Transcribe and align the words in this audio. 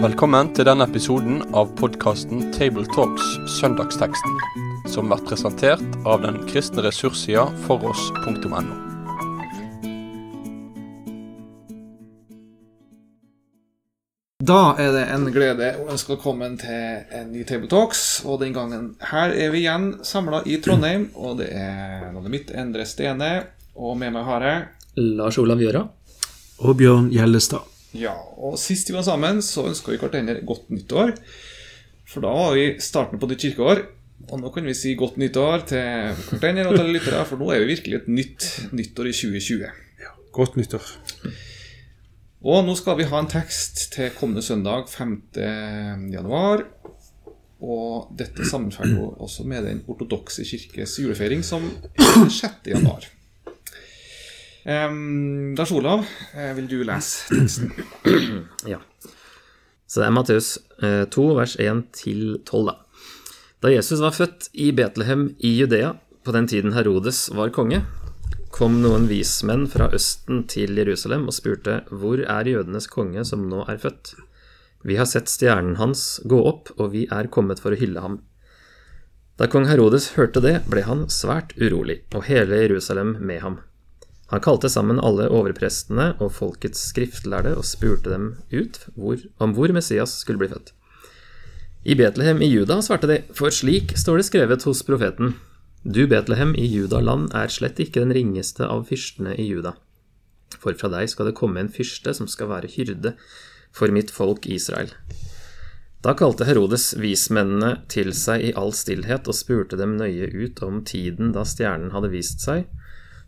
Velkommen 0.00 0.50
til 0.56 0.64
denne 0.64 0.86
episoden 0.88 1.42
av 1.52 1.74
podkasten 1.76 2.46
Tabletalks 2.56 3.26
Søndagsteksten, 3.58 4.38
som 4.88 5.10
blir 5.10 5.20
presentert 5.28 5.98
av 6.08 6.22
den 6.24 6.40
kristne 6.48 6.86
ressurssida 6.86 7.44
foross.no. 7.66 8.62
Da 14.50 14.72
er 14.80 14.90
det 14.96 15.04
en 15.12 15.28
glede 15.30 15.74
å 15.78 15.90
ønske 15.92 16.14
velkommen 16.14 16.56
til 16.58 17.04
en 17.14 17.28
ny 17.30 17.44
Tabletalks. 17.46 18.24
Og 18.24 18.40
den 18.40 18.56
gangen 18.56 18.94
her 19.12 19.30
er 19.36 19.52
vi 19.52 19.66
igjen 19.66 19.98
samla 20.02 20.40
i 20.48 20.56
Trondheim. 20.64 21.10
Og 21.14 21.38
det 21.42 21.52
er 21.54 22.08
navnet 22.10 22.32
mitt 22.32 22.50
Endre 22.56 22.88
Stene. 22.88 23.34
Og 23.76 23.96
med 23.98 24.12
meg 24.14 24.26
har 24.26 24.44
jeg 24.46 24.66
Lars 25.18 25.38
Olav 25.40 25.60
Gjøra. 25.62 25.84
Og 26.60 26.76
Bjørn 26.76 27.08
Gjellestad. 27.12 27.64
Ja, 27.96 28.12
og 28.38 28.58
sist 28.60 28.90
vi 28.90 28.94
var 28.94 29.06
sammen, 29.06 29.40
så 29.42 29.64
ønska 29.70 29.90
vi 29.92 29.98
hverandre 29.98 30.42
godt 30.46 30.68
nyttår. 30.70 31.14
For 32.10 32.22
da 32.24 32.30
var 32.34 32.56
vi 32.58 32.66
starten 32.82 33.20
på 33.22 33.28
nytt 33.30 33.44
kirkeår. 33.46 33.82
Og 34.30 34.42
nå 34.42 34.50
kan 34.54 34.66
vi 34.68 34.74
si 34.76 34.92
godt 34.98 35.16
nyttår 35.18 35.64
til 35.70 36.18
hverandre 36.36 36.66
og 36.68 36.76
til 36.76 36.90
lyttere, 36.94 37.22
for 37.26 37.40
nå 37.40 37.48
er 37.54 37.62
vi 37.62 37.70
virkelig 37.72 38.02
et 38.02 38.10
nytt 38.12 38.48
nyttår 38.76 39.08
i 39.10 39.14
2020. 39.16 39.70
Ja, 40.04 40.12
Godt 40.36 40.58
nyttår. 40.60 40.90
Og 42.40 42.62
nå 42.64 42.74
skal 42.78 42.96
vi 43.00 43.08
ha 43.08 43.20
en 43.20 43.30
tekst 43.30 43.86
til 43.94 44.12
kommende 44.16 44.44
søndag, 44.44 44.86
5. 44.92 45.16
januar. 46.12 46.66
Og 47.60 48.12
dette 48.16 48.46
sammenfaller 48.48 48.96
jo 48.96 49.08
også 49.20 49.44
med 49.48 49.66
Den 49.68 49.82
ortodokse 49.90 50.44
kirkes 50.48 50.94
julefeiring, 51.02 51.42
som 51.44 51.66
er 51.96 52.28
6. 52.28 52.70
januar. 52.72 53.08
Um, 54.70 55.54
Lars 55.58 55.72
Olav, 55.72 56.04
eh, 56.34 56.52
vil 56.54 56.68
du 56.70 56.82
lese 56.86 57.26
teksten? 57.32 57.72
Ja. 58.70 58.78
Så 59.90 59.98
det 59.98 60.06
er 60.06 60.14
Matteus 60.14 60.50
2, 61.10 61.24
vers 61.34 61.56
1-12, 61.58 62.68
da. 62.68 62.76
Da 63.60 63.72
Jesus 63.72 63.98
var 63.98 64.14
født 64.14 64.46
i 64.54 64.68
Betlehem 64.70 65.32
i 65.42 65.50
Judea, 65.56 65.96
på 66.22 66.34
den 66.36 66.46
tiden 66.46 66.76
Herodes 66.76 67.24
var 67.34 67.50
konge, 67.50 67.80
kom 68.54 68.78
noen 68.84 69.08
vismenn 69.10 69.66
fra 69.72 69.88
Østen 69.96 70.44
til 70.46 70.78
Jerusalem 70.78 71.26
og 71.26 71.34
spurte, 71.34 71.80
Hvor 71.90 72.22
er 72.22 72.46
jødenes 72.46 72.86
konge 72.86 73.24
som 73.26 73.48
nå 73.50 73.64
er 73.66 73.80
født? 73.82 74.14
Vi 74.86 75.00
har 75.00 75.08
sett 75.10 75.32
stjernen 75.32 75.80
hans 75.80 76.20
gå 76.24 76.38
opp, 76.46 76.70
og 76.78 76.92
vi 76.94 77.08
er 77.10 77.26
kommet 77.26 77.58
for 77.58 77.74
å 77.74 77.80
hylle 77.80 78.04
ham. 78.04 78.20
Da 79.40 79.48
kong 79.50 79.66
Herodes 79.66 80.12
hørte 80.14 80.44
det, 80.44 80.60
ble 80.70 80.86
han 80.86 81.08
svært 81.10 81.56
urolig, 81.58 82.04
og 82.14 82.28
hele 82.30 82.62
Jerusalem 82.62 83.16
med 83.18 83.42
ham. 83.42 83.58
Han 84.30 84.42
kalte 84.44 84.70
sammen 84.70 85.00
alle 85.02 85.26
overprestene 85.26 86.12
og 86.22 86.32
folkets 86.36 86.84
skriftlærde 86.92 87.56
og 87.58 87.66
spurte 87.66 88.12
dem 88.12 88.28
ut 88.54 88.78
hvor, 88.94 89.18
om 89.42 89.56
hvor 89.56 89.74
Messias 89.74 90.14
skulle 90.22 90.38
bli 90.38 90.50
født. 90.52 90.70
I 91.82 91.96
Betlehem 91.96 92.42
i 92.44 92.50
Juda 92.50 92.78
svarte 92.84 93.08
de, 93.10 93.22
for 93.34 93.50
slik 93.50 93.96
står 93.98 94.20
det 94.20 94.26
skrevet 94.28 94.66
hos 94.68 94.84
profeten. 94.86 95.34
Du, 95.82 96.04
Betlehem 96.06 96.52
i 96.54 96.66
Judaland, 96.68 97.30
er 97.34 97.50
slett 97.50 97.80
ikke 97.80 98.04
den 98.04 98.12
ringeste 98.14 98.68
av 98.68 98.84
fyrstene 98.90 99.32
i 99.34 99.48
Juda. 99.48 99.74
For 100.60 100.76
fra 100.76 100.90
deg 100.92 101.08
skal 101.08 101.30
det 101.30 101.38
komme 101.38 101.62
en 101.62 101.72
fyrste 101.72 102.12
som 102.14 102.28
skal 102.28 102.50
være 102.52 102.70
hyrde 102.74 103.14
for 103.72 103.90
mitt 103.94 104.12
folk 104.12 104.46
Israel. 104.46 104.92
Da 106.04 106.14
kalte 106.16 106.46
Herodes 106.48 106.94
vismennene 106.96 107.74
til 107.92 108.14
seg 108.16 108.44
i 108.44 108.52
all 108.56 108.70
stillhet 108.76 109.26
og 109.28 109.36
spurte 109.36 109.76
dem 109.80 109.98
nøye 109.98 110.30
ut 110.32 110.62
om 110.64 110.80
tiden 110.84 111.34
da 111.34 111.42
stjernen 111.48 111.90
hadde 111.96 112.12
vist 112.12 112.44
seg. 112.44 112.68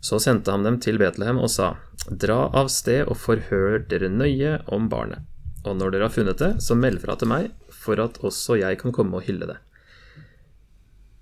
Så 0.03 0.19
sendte 0.19 0.51
han 0.51 0.65
dem 0.67 0.79
til 0.83 0.99
Betlehem 0.99 1.39
og 1.39 1.51
sa, 1.51 1.75
Dra 2.09 2.49
av 2.51 2.67
sted 2.71 3.07
og 3.07 3.15
forhør 3.21 3.79
dere 3.87 4.11
nøye 4.11 4.57
om 4.67 4.89
barnet. 4.91 5.23
Og 5.63 5.77
når 5.79 5.93
dere 5.93 6.09
har 6.09 6.15
funnet 6.15 6.41
det, 6.41 6.55
så 6.59 6.75
meld 6.75 6.99
fra 6.99 7.15
til 7.15 7.31
meg, 7.31 7.53
for 7.71 7.99
at 8.03 8.19
også 8.19 8.59
jeg 8.59 8.81
kan 8.81 8.91
komme 8.95 9.15
og 9.15 9.29
hylle 9.29 9.47
det. 9.47 9.61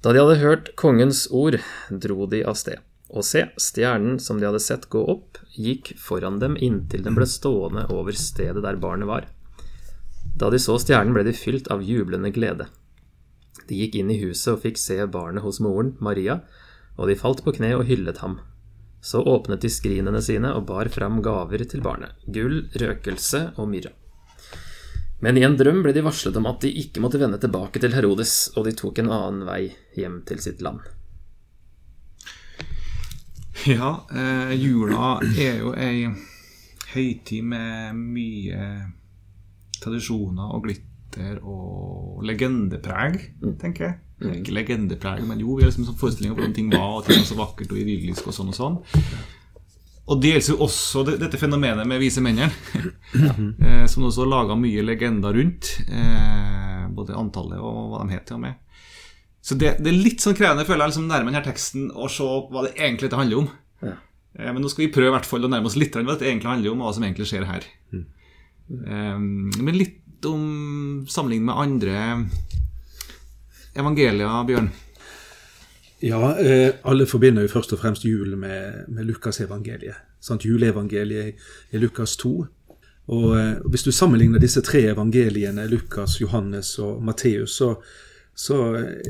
Da 0.02 0.16
de 0.16 0.24
hadde 0.24 0.42
hørt 0.42 0.72
kongens 0.82 1.28
ord, 1.30 1.60
dro 1.94 2.26
de 2.26 2.42
av 2.42 2.58
sted. 2.58 2.82
Og 3.12 3.26
se, 3.28 3.44
stjernen 3.62 4.18
som 4.24 4.40
de 4.40 4.48
hadde 4.48 4.64
sett 4.64 4.88
gå 4.90 5.04
opp, 5.14 5.38
gikk 5.54 5.94
foran 6.02 6.40
dem 6.42 6.56
inntil 6.58 7.04
den 7.06 7.18
ble 7.18 7.28
stående 7.30 7.86
over 7.94 8.18
stedet 8.18 8.64
der 8.66 8.82
barnet 8.82 9.10
var. 9.12 9.28
Da 10.40 10.50
de 10.50 10.58
så 10.62 10.80
stjernen, 10.82 11.14
ble 11.14 11.28
de 11.28 11.38
fylt 11.38 11.70
av 11.74 11.84
jublende 11.86 12.32
glede. 12.34 12.72
De 13.70 13.78
gikk 13.78 14.00
inn 14.00 14.10
i 14.10 14.22
huset 14.24 14.56
og 14.56 14.64
fikk 14.64 14.80
se 14.82 14.98
barnet 15.12 15.46
hos 15.46 15.62
moren, 15.62 15.94
Maria, 16.00 16.40
og 16.98 17.12
de 17.12 17.20
falt 17.20 17.44
på 17.46 17.54
kne 17.60 17.76
og 17.78 17.86
hyllet 17.92 18.24
ham. 18.24 18.40
Så 19.02 19.24
åpnet 19.26 19.64
de 19.64 19.70
skrinene 19.74 20.22
sine 20.22 20.54
og 20.54 20.68
bar 20.70 20.90
fram 20.94 21.22
gaver 21.26 21.64
til 21.66 21.82
barnet, 21.82 22.14
gull, 22.30 22.68
røkelse 22.78 23.48
og 23.58 23.70
myrra. 23.72 23.94
Men 25.22 25.38
i 25.38 25.44
en 25.46 25.58
drøm 25.58 25.84
ble 25.86 25.94
de 25.94 26.04
varslet 26.06 26.38
om 26.38 26.48
at 26.50 26.64
de 26.64 26.72
ikke 26.82 27.02
måtte 27.02 27.20
vende 27.22 27.38
tilbake 27.42 27.82
til 27.82 27.94
Herodes, 27.94 28.52
og 28.58 28.66
de 28.66 28.74
tok 28.78 29.02
en 29.02 29.12
annen 29.14 29.46
vei 29.46 29.64
hjem 29.98 30.22
til 30.26 30.42
sitt 30.42 30.62
land. 30.66 30.82
Ja, 33.70 33.92
eh, 34.10 34.54
jula 34.58 35.20
er 35.38 35.60
jo 35.62 35.76
ei 35.78 36.08
høytid 36.96 37.46
med 37.46 37.98
mye 37.98 38.70
tradisjoner 39.82 40.56
og 40.56 40.66
glitter 40.66 41.38
og 41.46 42.24
legendepreg, 42.26 43.20
tenker 43.62 43.86
jeg. 43.86 44.00
Ikke 44.22 44.54
legendepreg, 44.54 45.24
men 45.26 45.40
jo, 45.42 45.56
vi 45.58 45.64
har 45.64 45.72
liksom 45.72 45.86
sånn 45.88 45.98
forestilling 45.98 46.32
om 46.34 46.38
hvordan 46.38 46.54
ting 46.56 46.70
var, 46.70 46.90
og 47.00 47.06
ting 47.08 47.18
var 47.18 47.26
så 47.30 47.38
vakkert 47.40 47.72
og 47.74 47.80
idyllisk 47.82 48.28
og 48.30 48.36
sånn 48.38 48.52
og 48.52 48.58
sånn. 48.58 48.76
Og 50.12 50.20
det 50.22 50.32
gjelder 50.34 50.52
jo 50.54 50.58
også 50.66 51.06
det- 51.08 51.20
dette 51.22 51.38
fenomenet 51.40 51.88
med 51.88 52.00
vise 52.02 52.22
mennene, 52.22 52.52
eh, 53.66 53.86
som 53.88 54.04
også 54.04 54.26
laga 54.28 54.56
mye 54.60 54.84
legender 54.84 55.34
rundt. 55.34 55.72
Eh, 55.88 56.88
både 56.92 57.16
antallet 57.16 57.58
og 57.62 57.94
hva 57.94 58.04
de 58.06 58.14
het, 58.14 58.26
til 58.28 58.36
og 58.36 58.42
med. 58.42 58.56
Så 59.42 59.56
det, 59.58 59.78
det 59.82 59.88
er 59.90 59.98
litt 60.04 60.20
sånn 60.22 60.36
krevende, 60.38 60.66
føler 60.68 60.86
jeg, 60.86 60.92
liksom 60.94 61.08
nærme 61.10 61.32
denne 61.32 61.44
teksten 61.46 61.88
å 61.96 62.10
se 62.12 62.24
hva 62.52 62.66
det 62.68 62.76
egentlig 62.78 63.08
dette 63.10 63.18
handler 63.22 63.42
om. 63.42 63.50
Ja. 63.82 63.96
Eh, 64.38 64.52
Men 64.54 64.62
nå 64.62 64.70
skal 64.70 64.86
vi 64.86 64.92
prøve 64.94 65.10
i 65.14 65.16
hvert 65.18 65.26
fall 65.30 65.48
å 65.48 65.50
nærme 65.50 65.66
oss 65.72 65.76
litt 65.80 65.96
hva 65.98 66.18
det 66.20 66.28
egentlig 66.28 66.52
handler 66.52 66.72
om, 66.76 66.82
og 66.82 66.90
hva 66.92 66.94
som 66.98 67.04
egentlig 67.08 67.30
skjer 67.32 67.48
her. 67.50 67.66
Eh, 67.94 69.18
Men 69.18 69.78
litt 69.78 69.98
om 70.30 71.06
sammenlignet 71.10 71.48
med 71.48 71.58
andre 71.58 71.96
evangelier, 73.76 74.46
Bjørn. 74.48 74.72
Ja, 76.02 76.40
eh, 76.40 76.74
alle 76.84 77.06
forbinder 77.06 77.42
jo 77.42 77.48
først 77.48 77.74
og 77.74 77.80
fremst 77.80 78.06
julen 78.06 78.40
med, 78.40 78.88
med 78.88 79.06
Lukas-evangeliet. 79.06 79.96
Juleevangeliet 80.46 81.36
i 81.72 81.78
Lukas 81.78 82.18
2. 82.18 82.46
Og 83.08 83.40
eh, 83.40 83.58
hvis 83.70 83.84
du 83.84 83.92
sammenligner 83.92 84.40
disse 84.40 84.62
tre 84.62 84.80
evangeliene, 84.92 85.68
Lukas, 85.68 86.22
Johannes 86.22 86.80
og 86.80 87.04
Matteus, 87.04 87.52
så, 87.52 87.76
så 88.36 88.58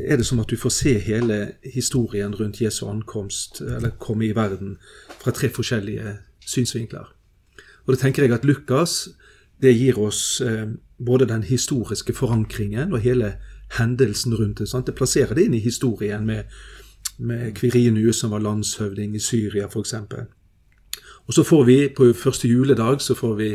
er 0.08 0.18
det 0.18 0.26
som 0.26 0.40
at 0.40 0.50
du 0.50 0.58
får 0.58 0.70
se 0.70 1.00
hele 1.00 1.54
historien 1.74 2.36
rundt 2.36 2.62
Jesu 2.62 2.88
ankomst, 2.90 3.62
eller 3.62 3.96
komme 4.00 4.26
i 4.26 4.36
verden, 4.36 4.78
fra 5.24 5.32
tre 5.32 5.50
forskjellige 5.50 6.18
synsvinkler. 6.46 7.16
Og 7.86 7.96
da 7.96 8.02
tenker 8.02 8.24
jeg 8.24 8.34
at 8.34 8.46
Lukas 8.46 9.08
det 9.62 9.76
gir 9.78 10.00
oss 10.02 10.42
eh, 10.42 10.68
både 10.98 11.28
den 11.30 11.44
historiske 11.44 12.14
forankringen 12.14 12.94
og 12.94 13.00
hele 13.00 13.36
hendelsen 13.78 14.36
rundt 14.36 14.60
det. 14.60 14.70
Sant? 14.70 14.86
Det 14.88 14.96
plasserer 14.98 15.36
det 15.36 15.48
inn 15.48 15.56
i 15.58 15.64
historien 15.64 16.26
med, 16.26 16.52
med 17.18 17.56
Kvirinius 17.58 18.22
som 18.24 18.34
var 18.36 18.44
landshøvding 18.44 19.16
i 19.16 19.24
Syria, 19.24 19.68
f.eks. 19.68 19.96
Og 21.28 21.34
så 21.34 21.44
får 21.44 21.64
vi 21.66 21.78
på 21.96 22.12
første 22.18 22.48
juledag 22.48 23.02
så 23.02 23.16
får 23.16 23.36
vi 23.36 23.52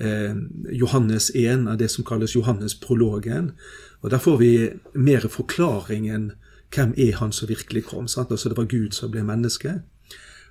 eh, 0.00 0.36
Johannes 0.72 1.30
1 1.34 1.68
av 1.68 1.78
det 1.78 1.90
som 1.90 2.04
kalles 2.04 2.36
Johannes-prologen. 2.36 3.52
Og 4.00 4.10
der 4.10 4.18
får 4.18 4.36
vi 4.38 4.52
mer 4.94 5.28
forklaringen 5.28 6.32
hvem 6.72 6.94
er 6.96 7.16
han 7.18 7.32
som 7.32 7.48
virkelig 7.48 7.84
kom. 7.84 8.08
Sant? 8.08 8.30
Altså 8.30 8.48
Det 8.48 8.56
var 8.56 8.70
Gud 8.70 8.92
som 8.92 9.10
ble 9.10 9.24
menneske. 9.24 9.82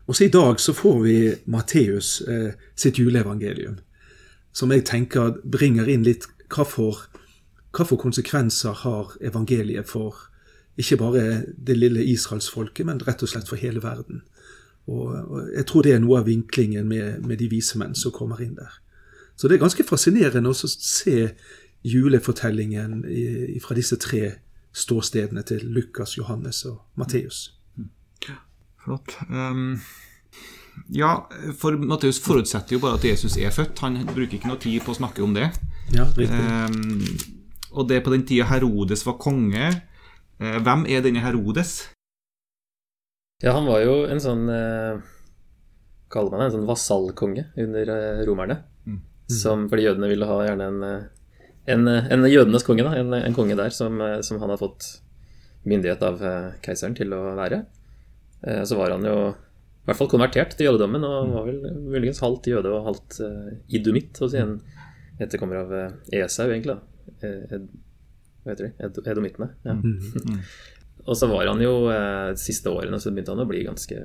Og 0.07 0.15
så 0.15 0.25
i 0.25 0.33
dag 0.33 0.59
så 0.59 0.73
får 0.73 0.99
vi 1.01 1.33
Matteus 1.45 2.21
eh, 2.21 2.53
sitt 2.75 2.99
juleevangelium, 2.99 3.77
som 4.53 4.71
jeg 4.71 4.85
tenker 4.85 5.37
bringer 5.45 5.87
inn 5.87 6.03
litt 6.03 6.25
hva 6.51 6.65
for, 6.67 7.05
hva 7.71 7.87
for 7.87 8.01
konsekvenser 8.01 8.83
har 8.83 9.15
evangeliet 9.23 9.87
for 9.89 10.27
ikke 10.79 10.97
bare 10.97 11.23
det 11.57 11.77
lille 11.77 12.03
israelsfolket, 12.03 12.85
men 12.87 13.01
rett 13.05 13.23
og 13.23 13.29
slett 13.31 13.49
for 13.49 13.59
hele 13.59 13.83
verden. 13.83 14.21
Og, 14.87 15.07
og 15.13 15.49
Jeg 15.55 15.65
tror 15.69 15.85
det 15.85 15.93
er 15.95 16.03
noe 16.03 16.19
av 16.19 16.29
vinklingen 16.29 16.87
med, 16.87 17.25
med 17.27 17.37
de 17.39 17.49
vise 17.51 17.77
menn 17.79 17.95
som 17.95 18.13
kommer 18.15 18.41
inn 18.41 18.55
der. 18.57 18.79
Så 19.35 19.47
det 19.47 19.57
er 19.57 19.65
ganske 19.65 19.85
fascinerende 19.87 20.51
å 20.51 20.55
se 20.55 21.31
julefortellingen 21.87 23.01
i, 23.09 23.59
fra 23.63 23.75
disse 23.77 23.97
tre 24.01 24.37
ståstedene 24.73 25.43
til 25.47 25.65
Lukas, 25.73 26.15
Johannes 26.17 26.63
og 26.69 26.81
Matteus. 26.95 27.49
Flott. 28.81 29.17
Um, 29.29 29.79
ja, 30.89 31.27
for 31.59 31.77
Matteus 31.77 32.19
forutsetter 32.21 32.77
jo 32.77 32.81
bare 32.81 32.97
at 32.97 33.05
Jesus 33.05 33.37
er 33.37 33.53
født. 33.53 33.83
Han 33.85 33.99
bruker 34.09 34.39
ikke 34.39 34.49
noe 34.49 34.61
tid 34.61 34.81
på 34.85 34.93
å 34.93 34.97
snakke 34.97 35.21
om 35.25 35.35
det. 35.37 35.51
Ja, 35.93 36.07
riktig. 36.17 36.41
Um, 36.41 37.40
og 37.71 37.87
det 37.87 37.99
er 37.99 38.03
på 38.05 38.11
den 38.13 38.25
tida 38.27 38.47
Herodes 38.49 39.05
var 39.07 39.17
konge. 39.21 39.71
Eh, 40.41 40.57
hvem 40.65 40.85
er 40.89 41.03
denne 41.05 41.23
Herodes? 41.23 41.75
Ja, 43.41 43.55
han 43.55 43.69
var 43.69 43.81
jo 43.83 44.01
en 44.11 44.21
sånn 44.21 44.43
eh, 44.51 44.99
kaller 46.11 46.33
man 46.33 46.43
det, 46.43 46.49
en 46.49 46.57
sånn 46.59 46.69
vasallkonge 46.69 47.47
under 47.63 47.93
eh, 47.95 48.23
romerne. 48.27 48.61
Som, 49.31 49.69
fordi 49.71 49.85
jødene 49.85 50.09
ville 50.11 50.27
ha 50.27 50.41
gjerne 50.43 50.65
en, 50.67 50.81
en, 51.71 51.87
en 51.87 52.27
jødenes 52.27 52.65
konge, 52.67 52.83
da, 52.83 52.97
en, 52.99 53.13
en 53.15 53.37
konge 53.37 53.55
der 53.55 53.71
som, 53.71 54.01
som 54.27 54.41
han 54.41 54.51
har 54.51 54.59
fått 54.59 54.89
myndighet 55.63 56.03
av 56.03 56.19
keiseren 56.65 56.97
til 56.97 57.15
å 57.15 57.21
være. 57.37 57.61
Så 58.67 58.75
var 58.75 58.91
han 58.91 59.07
jo 59.07 59.15
i 59.29 59.87
hvert 59.87 59.99
fall 60.01 60.11
konvertert 60.11 60.57
til 60.57 60.67
jødedommen, 60.67 61.05
og 61.07 61.31
var 61.31 61.47
vel 61.47 61.61
muligens 61.93 62.19
halvt 62.25 62.51
jøde 62.51 62.75
og 62.75 62.89
halvt 62.89 63.21
idumitt. 63.71 64.19
Og 64.19 64.35
en 64.35 64.57
etterkommer 65.23 65.61
av 65.61 65.71
Esau, 66.11 66.49
egentlig. 66.49 66.75
da. 66.75 66.90
Eh, 67.23 67.55
Ed, 67.57 67.65
hva 68.43 68.53
heter 68.53 68.67
de? 68.67 68.71
Ed, 68.85 69.01
edomittene. 69.13 69.49
Ja. 69.67 69.75
og 71.05 71.17
så 71.17 71.29
var 71.29 71.49
han 71.49 71.61
jo 71.61 71.73
eh, 71.93 72.31
De 72.33 72.41
siste 72.41 72.71
årene 72.73 72.99
så 73.01 73.11
begynte 73.13 73.35
han 73.35 73.43
å 73.43 73.49
bli 73.49 73.63
ganske 73.67 73.99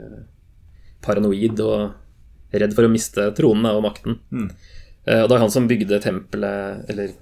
paranoid 1.05 1.61
og 1.65 2.57
redd 2.57 2.75
for 2.77 2.87
å 2.87 2.93
miste 2.93 3.29
tronen 3.37 3.69
og 3.73 3.85
makten. 3.85 4.19
Mm. 4.31 4.49
og 4.49 5.29
det 5.29 5.35
er 5.37 5.43
han 5.43 5.53
som 5.53 5.69
bygde 5.69 6.01
tempelet, 6.03 6.87
eller 6.91 7.13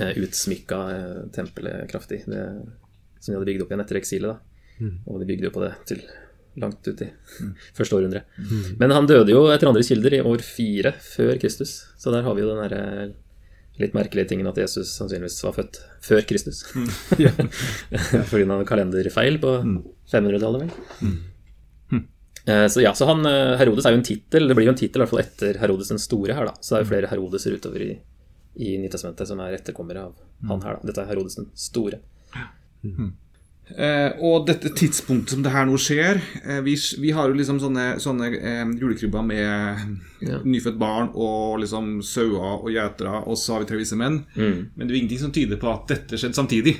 eh, 0.00 0.12
utsmykka 0.24 0.80
eh, 0.94 1.22
tempelet 1.34 1.88
kraftig, 1.90 2.24
det, 2.26 2.42
som 3.20 3.32
de 3.32 3.38
hadde 3.38 3.48
bygd 3.48 3.64
opp 3.64 3.72
igjen 3.72 3.84
etter 3.84 4.00
eksilet. 4.00 4.34
da. 4.34 4.90
Og 5.06 5.22
de 5.22 5.28
bygde 5.28 5.48
jo 5.48 5.54
på 5.54 5.62
det 5.62 5.72
til 5.88 6.02
langt 6.60 6.86
ut 6.86 7.02
i 7.02 7.08
første 7.78 7.96
århundre. 7.98 8.24
Men 8.80 8.94
han 8.94 9.08
døde 9.10 9.34
jo 9.34 9.46
etter 9.52 9.70
andre 9.70 9.84
kilder 9.86 10.18
i 10.18 10.24
år 10.24 10.44
fire 10.44 10.94
før 11.02 11.38
Kristus, 11.42 11.76
så 11.98 12.12
der 12.14 12.26
har 12.26 12.36
vi 12.36 12.44
jo 12.44 12.50
den 12.50 12.62
derre 12.64 12.84
litt 13.82 13.94
merkelige 13.96 14.28
tingen 14.30 14.46
at 14.46 14.58
Jesus 14.60 14.92
sannsynligvis 14.98 15.40
var 15.44 15.56
født 15.56 15.80
før 16.04 16.22
Kristus. 16.28 16.60
Fordi 18.30 18.44
han 18.44 18.52
hadde 18.54 18.68
kalenderfeil 18.68 19.38
på 19.42 19.54
500-tallet, 20.12 20.66
vel. 20.66 20.70
Eh, 22.46 22.66
Så 22.68 22.82
ja, 22.84 22.92
så 22.94 23.06
han, 23.08 23.24
eh, 23.26 23.54
Herodes 23.58 23.86
er 23.88 23.94
jo 23.94 24.00
en 24.02 24.06
tittel, 24.06 24.46
det 24.48 24.54
blir 24.58 24.66
jo 24.68 24.74
en 24.74 24.78
tittel 24.78 25.02
etter 25.02 25.58
Herodes 25.62 25.88
den 25.88 25.98
store 26.02 26.34
her, 26.36 26.44
da. 26.50 26.54
Så 26.60 26.74
det 26.74 26.78
er 26.80 26.84
jo 26.84 26.90
flere 26.92 27.10
Herodeser 27.10 27.56
utover 27.56 27.80
i, 27.86 27.92
i 28.60 28.76
Nytestamentet 28.82 29.30
som 29.30 29.40
er 29.40 29.56
etterkommere 29.56 30.04
av 30.10 30.14
han 30.50 30.60
her, 30.62 30.76
da. 30.78 30.90
Dette 30.90 31.02
er 31.06 31.10
Herodes 31.14 31.38
den 31.40 31.48
store. 31.56 32.02
Eh, 33.64 34.10
og 34.20 34.44
dette 34.44 34.68
tidspunktet 34.76 35.32
som 35.32 35.44
det 35.44 35.50
her 35.54 35.64
nå 35.64 35.78
skjer 35.80 36.18
eh, 36.44 36.58
vi, 36.66 36.74
vi 37.00 37.14
har 37.16 37.30
jo 37.30 37.36
liksom 37.38 37.56
sånne, 37.62 37.94
sånne 38.02 38.26
eh, 38.36 38.64
julekrybber 38.76 39.24
med 39.24 39.94
Ja. 40.24 40.38
nyfødt 40.44 40.76
barn 40.80 41.08
og 41.20 41.58
liksom 41.60 41.98
sauer 42.04 42.60
og 42.62 42.68
gjetere, 42.72 43.22
og 43.28 43.36
så 43.40 43.54
har 43.54 43.64
vi 43.64 43.66
tre 43.68 43.80
vise 43.80 43.96
menn. 43.96 44.22
Men 44.36 44.84
det 44.84 44.86
er 44.94 44.98
ingenting 45.02 45.20
som 45.20 45.32
tyder 45.36 45.58
på 45.60 45.68
at 45.68 45.88
dette 45.90 46.16
skjedde 46.16 46.38
samtidig. 46.38 46.74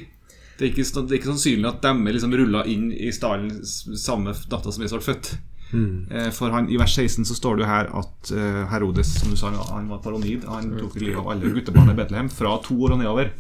Det 0.57 0.65
er 0.65 0.71
ikke, 0.71 0.87
det 0.87 1.13
er 1.13 1.19
ikke 1.19 1.33
sannsynlig 1.33 1.69
at 1.69 1.83
de 1.85 2.15
liksom 2.15 2.33
rulla 2.41 2.63
inn 2.73 2.87
i 2.93 3.11
stallen 3.13 3.51
samme 3.67 4.33
natta 4.33 4.73
som 4.73 4.81
Jesus 4.87 4.97
ble 4.97 5.09
født. 5.11 5.31
Mm. 5.75 6.31
For 6.33 6.55
han, 6.55 6.71
I 6.73 6.79
vers 6.81 6.95
16 6.97 7.27
så 7.29 7.37
står 7.37 7.59
det 7.59 7.65
jo 7.67 7.69
her 7.69 7.89
at 8.01 8.33
uh, 8.33 8.61
Herodes 8.71 9.11
som 9.19 9.33
du 9.35 9.37
sa, 9.37 9.51
han 9.75 9.91
var 9.93 10.01
paronid. 10.05 10.47
Han 10.49 10.71
tok 10.79 10.97
livet 11.03 11.19
av 11.21 11.33
alle 11.35 11.51
guttebarn 11.53 11.91
i 11.93 11.99
Betlehem 11.99 12.31
fra 12.33 12.55
to 12.65 12.79
år 12.81 12.95
og 12.95 13.03
nedover. 13.03 13.33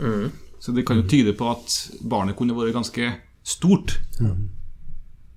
Så 0.61 0.73
det 0.77 0.85
kan 0.89 1.01
jo 1.01 1.07
tyde 1.09 1.33
på 1.39 1.49
at 1.53 1.79
barnet 2.05 2.37
kunne 2.37 2.57
vært 2.59 2.75
ganske 2.77 3.09
stort. 3.45 3.99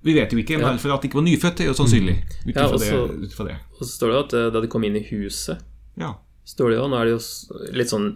Vi 0.06 0.14
vet 0.14 0.32
jo 0.32 0.38
ikke, 0.40 0.56
men 0.62 0.78
for 0.80 0.94
at 0.94 1.02
det 1.02 1.10
ikke 1.10 1.18
var 1.18 1.26
nyfødt, 1.26 1.60
er 1.64 1.68
jo 1.72 1.74
sannsynlig. 1.76 2.14
Ut 2.46 2.54
Ja, 2.54 2.68
ifra 2.70 2.98
og 3.02 3.12
det, 3.18 3.28
det. 3.50 3.56
Og 3.76 3.82
så 3.84 3.90
står 3.90 4.12
det 4.14 4.18
at 4.22 4.36
eh, 4.38 4.48
da 4.54 4.62
de 4.64 4.70
kom 4.70 4.84
inn 4.86 4.96
i 4.96 5.02
huset 5.10 5.58
Ja. 5.98 6.12
står 6.48 6.70
det 6.70 6.76
jo, 6.78 6.86
Nå 6.88 6.96
er 7.00 7.04
det 7.10 7.14
jo 7.16 7.72
litt 7.76 7.90
sånn 7.90 8.06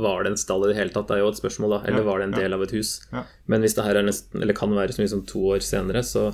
Var 0.00 0.24
det 0.24 0.30
en 0.32 0.40
stall 0.40 0.64
i 0.64 0.70
det 0.72 0.78
hele 0.80 0.90
tatt? 0.94 1.06
Det 1.10 1.18
er 1.18 1.22
jo 1.22 1.28
et 1.30 1.38
spørsmål, 1.38 1.76
da. 1.76 1.80
Eller 1.86 2.02
Ja, 2.02 2.08
var 2.08 2.18
det 2.18 2.28
en 2.30 2.32
ja. 2.38 2.40
del 2.40 2.56
av 2.56 2.62
et 2.64 2.72
hus? 2.74 2.94
Ja. 3.12 3.22
Men 3.46 3.60
hvis 3.62 3.76
det 3.76 3.84
her 3.84 4.00
er 4.00 4.06
nesten, 4.08 4.40
eller 4.42 4.56
kan 4.56 4.72
være 4.74 4.96
så 4.96 5.02
mye 5.04 5.12
som 5.12 5.22
to 5.28 5.44
år 5.54 5.60
senere, 5.62 6.02
så 6.02 6.30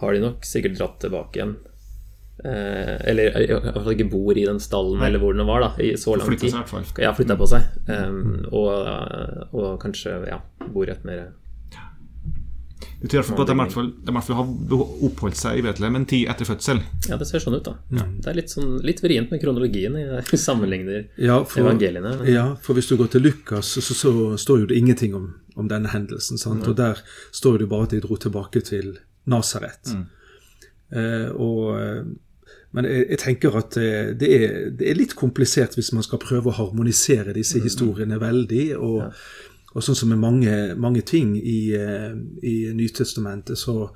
har 0.00 0.12
de 0.14 0.20
nok 0.22 0.44
sikkert 0.46 0.78
dratt 0.78 1.00
tilbake 1.02 1.40
igjen. 1.40 1.56
Eh, 2.44 2.96
eller 3.10 3.32
i 3.42 3.46
hvert 3.48 3.74
fall 3.82 3.94
ikke 3.96 4.10
bor 4.12 4.36
i 4.38 4.44
den 4.46 4.58
stallen 4.60 5.00
eller 5.02 5.18
hvor 5.18 5.32
den 5.34 5.46
var, 5.48 5.60
da, 5.64 5.70
i 5.82 5.94
så 5.98 6.14
lang 6.20 6.36
tid. 6.38 6.52
seg. 6.54 7.00
Ja, 7.02 7.12
flytta 7.16 7.36
på 7.40 7.48
seg. 7.50 7.64
Um, 7.88 8.44
og, 8.52 9.50
og 9.56 9.80
kanskje 9.82 10.18
ja, 10.30 10.38
bor 10.70 10.86
i 10.86 10.92
et 10.94 11.04
mer 11.08 11.32
Det 12.76 13.06
betyr 13.08 13.16
i 13.16 13.20
hvert 13.22 13.28
fall 13.30 13.40
at 13.42 13.48
de 13.48 13.54
i 13.54 13.58
hvert 13.60 13.72
fall, 13.72 13.86
de 14.04 14.12
i 14.12 14.14
hvert 14.16 14.26
fall 14.26 14.36
har 14.36 14.96
oppholdt 15.08 15.38
seg 15.40 15.58
i 15.58 15.62
Betlehem 15.64 15.96
en 15.96 16.04
tid 16.08 16.28
etter 16.32 16.48
fødsel. 16.48 16.80
Ja, 17.08 17.16
det 17.20 17.26
ser 17.28 17.40
sånn 17.44 17.56
ut, 17.56 17.64
da. 17.64 17.74
Det 17.88 18.28
er 18.32 18.36
litt, 18.36 18.52
sånn, 18.52 18.74
litt 18.84 19.00
vrient 19.04 19.30
med 19.32 19.40
kronologien 19.40 19.96
i 20.00 20.40
sammenligner 20.40 21.06
Ja, 21.20 21.38
for, 21.44 21.62
evangeliene. 21.64 22.12
men- 22.20 22.28
ja, 22.32 22.44
for 22.62 22.76
hvis 22.76 22.88
du 22.92 22.96
går 23.00 23.08
til 23.14 23.24
Lukas, 23.28 23.70
så, 23.76 23.80
så, 23.84 23.96
så 24.02 24.12
står 24.44 24.60
jo 24.64 24.68
det 24.72 24.76
ingenting 24.80 25.16
om, 25.16 25.30
om 25.56 25.68
denne 25.72 25.88
hendelsen. 25.92 26.36
Sant? 26.40 26.66
Og 26.68 26.76
der 26.76 27.00
står 27.32 27.58
det 27.58 27.68
jo 27.68 27.72
bare 27.72 27.88
at 27.88 27.96
de 27.96 28.02
dro 28.04 28.16
tilbake 28.20 28.60
til 28.68 28.98
Nasaret. 29.26 29.96
Eh, 30.92 31.28
og, 31.34 31.80
eh, 31.80 32.04
men 32.76 32.84
jeg, 32.86 33.06
jeg 33.14 33.18
tenker 33.24 33.56
at 33.58 33.76
eh, 33.80 34.12
det 34.20 34.28
er, 34.36 34.54
det 34.76 34.90
er 34.92 34.98
litt 35.00 35.16
komplisert 35.18 35.74
hvis 35.78 35.92
man 35.96 36.04
skal 36.06 36.20
prøve 36.22 36.52
å 36.52 36.56
harmonisere 36.60 37.32
disse 37.36 37.58
historiene 37.64 38.20
veldig. 38.22 38.66
Og, 38.78 39.08
og 39.76 39.84
sånn 39.84 39.98
som 39.98 40.08
med 40.08 40.22
mange, 40.22 40.52
mange 40.80 41.02
ting 41.04 41.34
i, 41.36 41.74
eh, 41.76 42.14
i 42.42 42.56
Nytestamentet, 42.72 43.60
så 43.60 43.90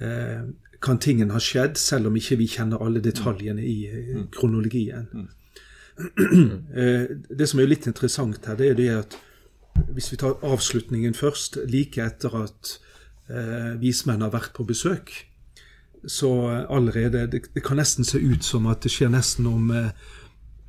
eh, 0.00 0.46
kan 0.80 0.98
tingen 0.98 1.32
ha 1.34 1.40
skjedd, 1.44 1.76
selv 1.76 2.08
om 2.08 2.16
ikke 2.16 2.38
vi 2.40 2.48
kjenner 2.48 2.80
alle 2.80 3.02
detaljene 3.04 3.60
i 3.60 3.76
mm. 3.90 4.22
kronologien. 4.32 5.10
Mm. 5.12 5.28
Det 7.38 7.48
som 7.48 7.60
er 7.60 7.68
litt 7.68 7.84
interessant 7.90 8.46
her, 8.48 8.56
det 8.56 8.70
er 8.70 8.78
det 8.78 8.92
at 8.94 9.18
hvis 9.92 10.08
vi 10.12 10.18
tar 10.20 10.40
avslutningen 10.46 11.12
først, 11.16 11.58
like 11.68 12.00
etter 12.00 12.34
at 12.40 12.78
eh, 13.28 13.74
vismenn 13.80 14.24
har 14.24 14.32
vært 14.32 14.54
på 14.56 14.64
besøk, 14.68 15.12
så 16.08 16.32
allerede 16.72 17.26
det, 17.28 17.42
det 17.52 17.62
kan 17.64 17.76
nesten 17.76 18.08
se 18.08 18.18
ut 18.18 18.44
som 18.44 18.68
at 18.72 18.80
det 18.84 18.92
skjer 18.92 19.12
nesten 19.12 19.48
om 19.50 19.68
eh, 19.74 19.90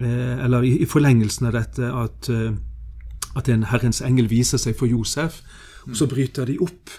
eh, 0.04 0.44
Eller 0.44 0.68
i, 0.68 0.74
i 0.84 0.88
forlengelsen 0.90 1.48
av 1.48 1.56
dette 1.56 1.88
at, 1.88 2.30
eh, 2.30 2.52
at 3.36 3.50
en 3.50 3.64
Herrens 3.72 4.02
engel 4.06 4.30
viser 4.32 4.60
seg 4.62 4.76
for 4.80 4.92
Josef, 4.92 5.42
og 5.88 5.96
så 5.98 6.08
bryter 6.10 6.46
de 6.46 6.58
opp 6.62 6.92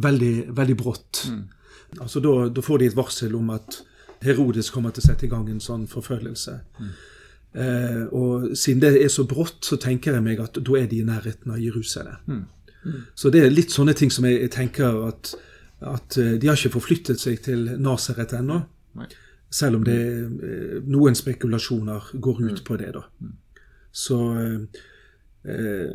veldig, 0.00 0.50
veldig 0.56 0.76
brått. 0.78 1.24
Altså 1.98 2.20
da, 2.22 2.34
da 2.54 2.62
får 2.62 2.78
de 2.78 2.90
et 2.90 2.96
varsel 2.98 3.34
om 3.34 3.50
at 3.50 3.80
Herodes 4.22 4.70
kommer 4.70 4.92
til 4.94 5.02
å 5.02 5.08
sette 5.08 5.26
i 5.26 5.30
gang 5.32 5.48
en 5.50 5.62
sånn 5.64 5.86
forfølgelse. 5.90 6.58
Eh, 7.52 8.02
og 8.14 8.52
siden 8.54 8.82
det 8.84 8.92
er 9.00 9.10
så 9.10 9.24
brått, 9.26 9.64
så 9.66 9.78
tenker 9.80 10.14
jeg 10.14 10.22
meg 10.22 10.42
at 10.44 10.60
da 10.60 10.76
er 10.78 10.86
de 10.90 11.00
i 11.00 11.06
nærheten 11.06 11.50
av 11.50 11.58
Jerusalem. 11.58 12.44
Så 13.14 13.32
det 13.32 13.42
er 13.44 13.52
litt 13.52 13.74
sånne 13.74 13.94
ting 13.96 14.12
som 14.12 14.24
jeg, 14.28 14.38
jeg 14.44 14.52
tenker 14.54 15.00
at, 15.08 15.32
at 15.80 16.20
eh, 16.20 16.36
de 16.40 16.48
har 16.48 16.60
ikke 16.60 16.76
forflyttet 16.76 17.20
seg 17.20 17.42
til 17.44 17.66
Nasaret 17.82 18.36
ennå. 18.38 18.60
Selv 19.50 19.80
om 19.80 19.84
det 19.84 19.96
er 19.98 20.84
noen 20.86 21.16
spekulasjoner 21.18 22.12
går 22.22 22.44
ut 22.46 22.62
på 22.64 22.76
det, 22.78 22.92
da. 22.94 23.02
Så 23.90 24.20
eh, 25.44 25.92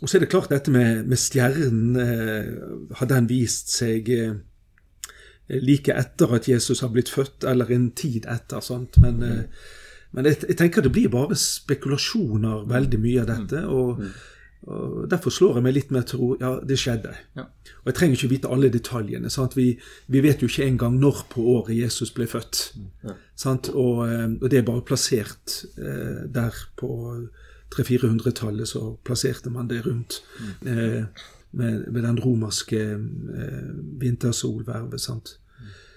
Og 0.00 0.08
så 0.08 0.16
er 0.16 0.24
det 0.24 0.30
klart 0.32 0.52
dette 0.52 0.72
med, 0.74 1.04
med 1.06 1.18
stjernen. 1.20 1.96
Eh, 1.96 2.96
har 2.98 3.10
den 3.10 3.28
vist 3.30 3.72
seg 3.74 4.10
eh, 4.14 4.34
like 5.60 5.94
etter 5.94 6.34
at 6.36 6.48
Jesus 6.48 6.80
har 6.84 6.92
blitt 6.94 7.12
født, 7.12 7.44
eller 7.44 7.70
en 7.74 7.90
tid 7.90 8.26
etter? 8.30 8.60
sant? 8.64 8.98
Men, 9.02 9.22
eh, 9.22 9.70
men 10.12 10.26
jeg, 10.26 10.42
jeg 10.48 10.58
tenker 10.58 10.82
det 10.82 10.94
blir 10.94 11.12
bare 11.12 11.38
spekulasjoner, 11.38 12.66
veldig 12.70 13.00
mye 13.00 13.24
av 13.24 13.32
dette. 13.34 13.64
og 13.68 14.04
og 14.68 15.06
Derfor 15.08 15.32
slår 15.32 15.56
jeg 15.56 15.64
meg 15.64 15.74
litt 15.74 15.92
med 15.94 16.06
tro. 16.10 16.34
Ja, 16.40 16.52
det 16.60 16.76
skjedde. 16.80 17.14
Ja. 17.36 17.46
Og 17.80 17.86
Jeg 17.88 17.96
trenger 17.96 18.18
ikke 18.18 18.32
vite 18.34 18.50
alle 18.52 18.68
detaljene. 18.68 19.30
Vi, 19.54 19.68
vi 20.06 20.20
vet 20.20 20.42
jo 20.42 20.48
ikke 20.50 20.66
engang 20.66 20.98
når 21.00 21.24
på 21.32 21.44
året 21.56 21.78
Jesus 21.78 22.12
ble 22.12 22.26
født. 22.28 22.74
Sant? 23.36 23.70
Og, 23.72 24.04
eh, 24.08 24.28
og 24.36 24.50
det 24.50 24.60
er 24.60 24.66
bare 24.68 24.84
plassert 24.84 25.62
eh, 25.78 26.26
der 26.28 26.56
på 26.76 26.90
300-400-tallet, 27.74 28.68
så 28.68 28.96
plasserte 29.04 29.50
man 29.50 29.68
det 29.70 29.84
rundt 29.86 30.22
eh, 30.66 31.04
med, 31.50 31.86
med 31.88 32.02
den 32.02 32.20
romerske 32.20 32.80
eh, 32.80 33.70
vintersolvervet. 34.00 35.00
Sant? 35.00 35.36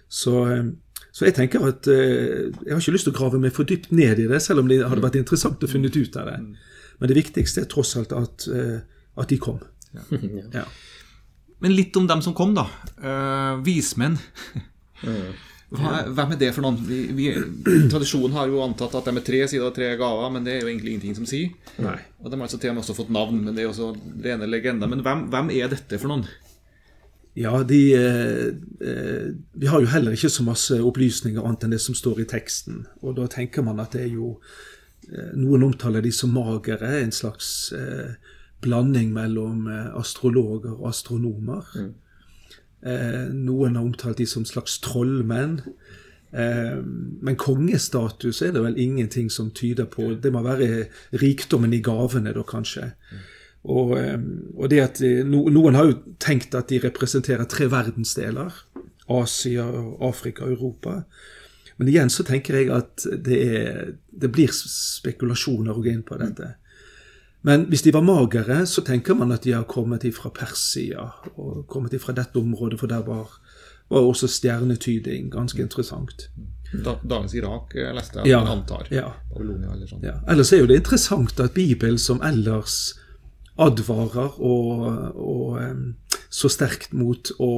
Så, 0.10 0.36
eh, 0.52 0.66
så 1.12 1.28
jeg 1.28 1.38
tenker 1.38 1.66
at 1.68 1.88
eh, 1.90 2.50
jeg 2.54 2.74
har 2.74 2.82
ikke 2.82 2.96
lyst 2.96 3.10
til 3.10 3.16
å 3.16 3.18
grave 3.18 3.42
meg 3.42 3.56
for 3.56 3.70
dypt 3.70 3.92
ned 3.94 4.22
i 4.22 4.30
det, 4.30 4.42
selv 4.46 4.64
om 4.64 4.70
det 4.70 4.84
hadde 4.86 5.04
vært 5.04 5.20
interessant 5.22 5.64
å 5.64 5.70
finne 5.70 5.92
ut 5.94 6.18
av 6.22 6.30
det. 6.30 6.40
Men 7.00 7.12
det 7.12 7.18
viktigste 7.18 7.64
er 7.64 7.72
tross 7.72 7.96
alt 8.00 8.14
at, 8.18 8.48
eh, 8.54 8.80
at 9.18 9.34
de 9.34 9.40
kom. 9.42 9.62
Ja. 9.94 10.68
Men 11.64 11.78
litt 11.78 11.96
om 11.96 12.10
dem 12.10 12.22
som 12.22 12.36
kom, 12.36 12.52
da. 12.58 12.66
Uh, 13.00 13.62
vismenn. 13.64 14.18
Hva, 15.74 16.04
hvem 16.14 16.36
er 16.36 16.38
det 16.38 16.52
for 16.54 16.66
noen? 16.66 16.78
Vi, 16.86 17.00
vi, 17.18 17.28
tradisjonen 17.90 18.36
har 18.38 18.50
jo 18.52 18.62
antatt 18.62 18.94
at 19.00 19.08
de 19.10 19.18
er 19.18 19.26
tre 19.26 19.40
sider 19.50 19.66
og 19.66 19.74
tre 19.74 19.90
gaver, 19.98 20.30
men 20.36 20.46
det 20.46 20.58
er 20.58 20.62
jo 20.62 20.70
egentlig 20.70 20.94
ingenting 20.94 21.18
som 21.18 21.30
sier. 21.30 21.56
Nei. 21.82 21.98
Og 22.22 22.30
De 22.30 22.38
har 22.38 22.46
altså 22.46 22.60
til 22.62 22.70
og 22.70 22.78
med 22.78 22.84
også 22.84 22.98
fått 23.00 23.14
navn, 23.14 23.40
men 23.42 23.56
det 23.56 23.64
er 23.64 23.68
jo 23.68 23.74
også 23.74 23.90
rene 24.26 24.50
legender. 24.50 24.92
Men 24.92 25.02
hvem, 25.06 25.26
hvem 25.34 25.50
er 25.56 25.72
dette 25.74 25.98
for 26.02 26.14
noen? 26.14 26.28
Ja, 27.34 27.64
de, 27.66 27.94
eh, 27.98 28.46
eh, 28.88 29.34
Vi 29.52 29.68
har 29.68 29.82
jo 29.82 29.90
heller 29.90 30.14
ikke 30.14 30.30
så 30.30 30.46
masse 30.46 30.78
opplysninger 30.78 31.42
annet 31.42 31.66
enn 31.66 31.74
det 31.74 31.82
som 31.82 31.98
står 31.98 32.22
i 32.22 32.30
teksten. 32.30 32.86
Og 33.02 33.18
da 33.18 33.26
tenker 33.26 33.66
man 33.66 33.82
at 33.82 33.98
det 33.98 34.06
er 34.06 34.14
jo 34.14 34.36
eh, 35.10 35.34
Noen 35.34 35.66
omtaler 35.72 36.06
de 36.06 36.14
som 36.14 36.30
magere, 36.38 37.00
en 37.02 37.12
slags 37.16 37.74
eh, 37.74 38.14
blanding 38.62 39.10
mellom 39.16 39.66
eh, 39.68 39.90
astrologer 39.98 40.78
og 40.78 40.92
astronomer. 40.94 41.66
Eh, 41.82 41.90
noen 42.84 43.78
har 43.78 43.86
omtalt 43.86 44.20
de 44.20 44.26
som 44.28 44.44
slags 44.46 44.80
trollmenn. 44.84 45.62
Eh, 46.34 46.78
men 47.22 47.38
kongestatus 47.38 48.42
er 48.42 48.56
det 48.56 48.64
vel 48.64 48.80
ingenting 48.82 49.30
som 49.32 49.52
tyder 49.54 49.86
på. 49.86 50.16
Det 50.22 50.32
må 50.34 50.42
være 50.46 50.88
rikdommen 51.22 51.74
i 51.74 51.82
gavene, 51.84 52.34
da 52.34 52.44
kanskje. 52.48 52.90
Og, 53.64 53.94
eh, 54.00 54.18
og 54.58 54.70
det 54.70 54.82
at 54.82 55.04
no, 55.30 55.46
Noen 55.54 55.78
har 55.78 55.92
jo 55.92 56.00
tenkt 56.20 56.56
at 56.58 56.74
de 56.74 56.82
representerer 56.84 57.46
tre 57.46 57.70
verdensdeler. 57.72 58.52
Asia, 59.14 59.68
Afrika 60.02 60.46
og 60.48 60.58
Europa. 60.58 61.04
Men 61.78 61.90
igjen 61.92 62.10
så 62.10 62.24
tenker 62.26 62.58
jeg 62.58 62.72
at 62.74 63.06
det, 63.26 63.40
er, 63.58 63.94
det 64.10 64.32
blir 64.32 64.52
spekulasjoner 64.54 65.74
å 65.74 65.84
gå 65.84 65.92
inn 65.92 66.06
på 66.08 66.18
dette. 66.22 66.56
Men 67.44 67.66
hvis 67.72 67.84
de 67.84 67.92
var 67.94 68.06
magere, 68.08 68.62
så 68.70 68.82
tenker 68.88 69.18
man 69.20 69.32
at 69.36 69.44
de 69.44 69.52
har 69.52 69.66
kommet 69.68 70.06
fra 70.16 70.32
Persia 70.32 71.10
og 71.36 71.66
kommet 71.68 71.96
fra 72.02 72.16
dette 72.16 72.40
området, 72.40 72.80
for 72.80 72.88
der 72.88 73.04
var, 73.04 73.30
var 73.92 74.08
også 74.08 74.30
stjernetyding 74.32 75.32
ganske 75.34 75.62
interessant. 75.62 76.30
Da, 76.74 76.96
dagens 77.04 77.36
Irak 77.38 77.76
eh, 77.76 77.92
leste 77.94 78.22
jeg, 78.24 78.32
Ja, 78.32 78.40
man 78.44 78.60
antar. 78.62 78.88
ja. 78.92 79.12
Babylonia 79.34 79.74
eller 79.76 79.90
sånn. 79.92 80.06
Ja. 80.08 80.16
Ellers 80.32 80.54
er 80.56 80.64
jo 80.64 80.70
det 80.72 80.80
interessant 80.82 81.40
at 81.44 81.54
Bibelen, 81.54 82.00
som 82.02 82.24
ellers 82.26 82.96
advarer 83.62 84.40
og, 84.42 84.88
og 85.14 85.60
så 86.34 86.50
sterkt 86.50 86.96
mot 86.98 87.30
å, 87.38 87.52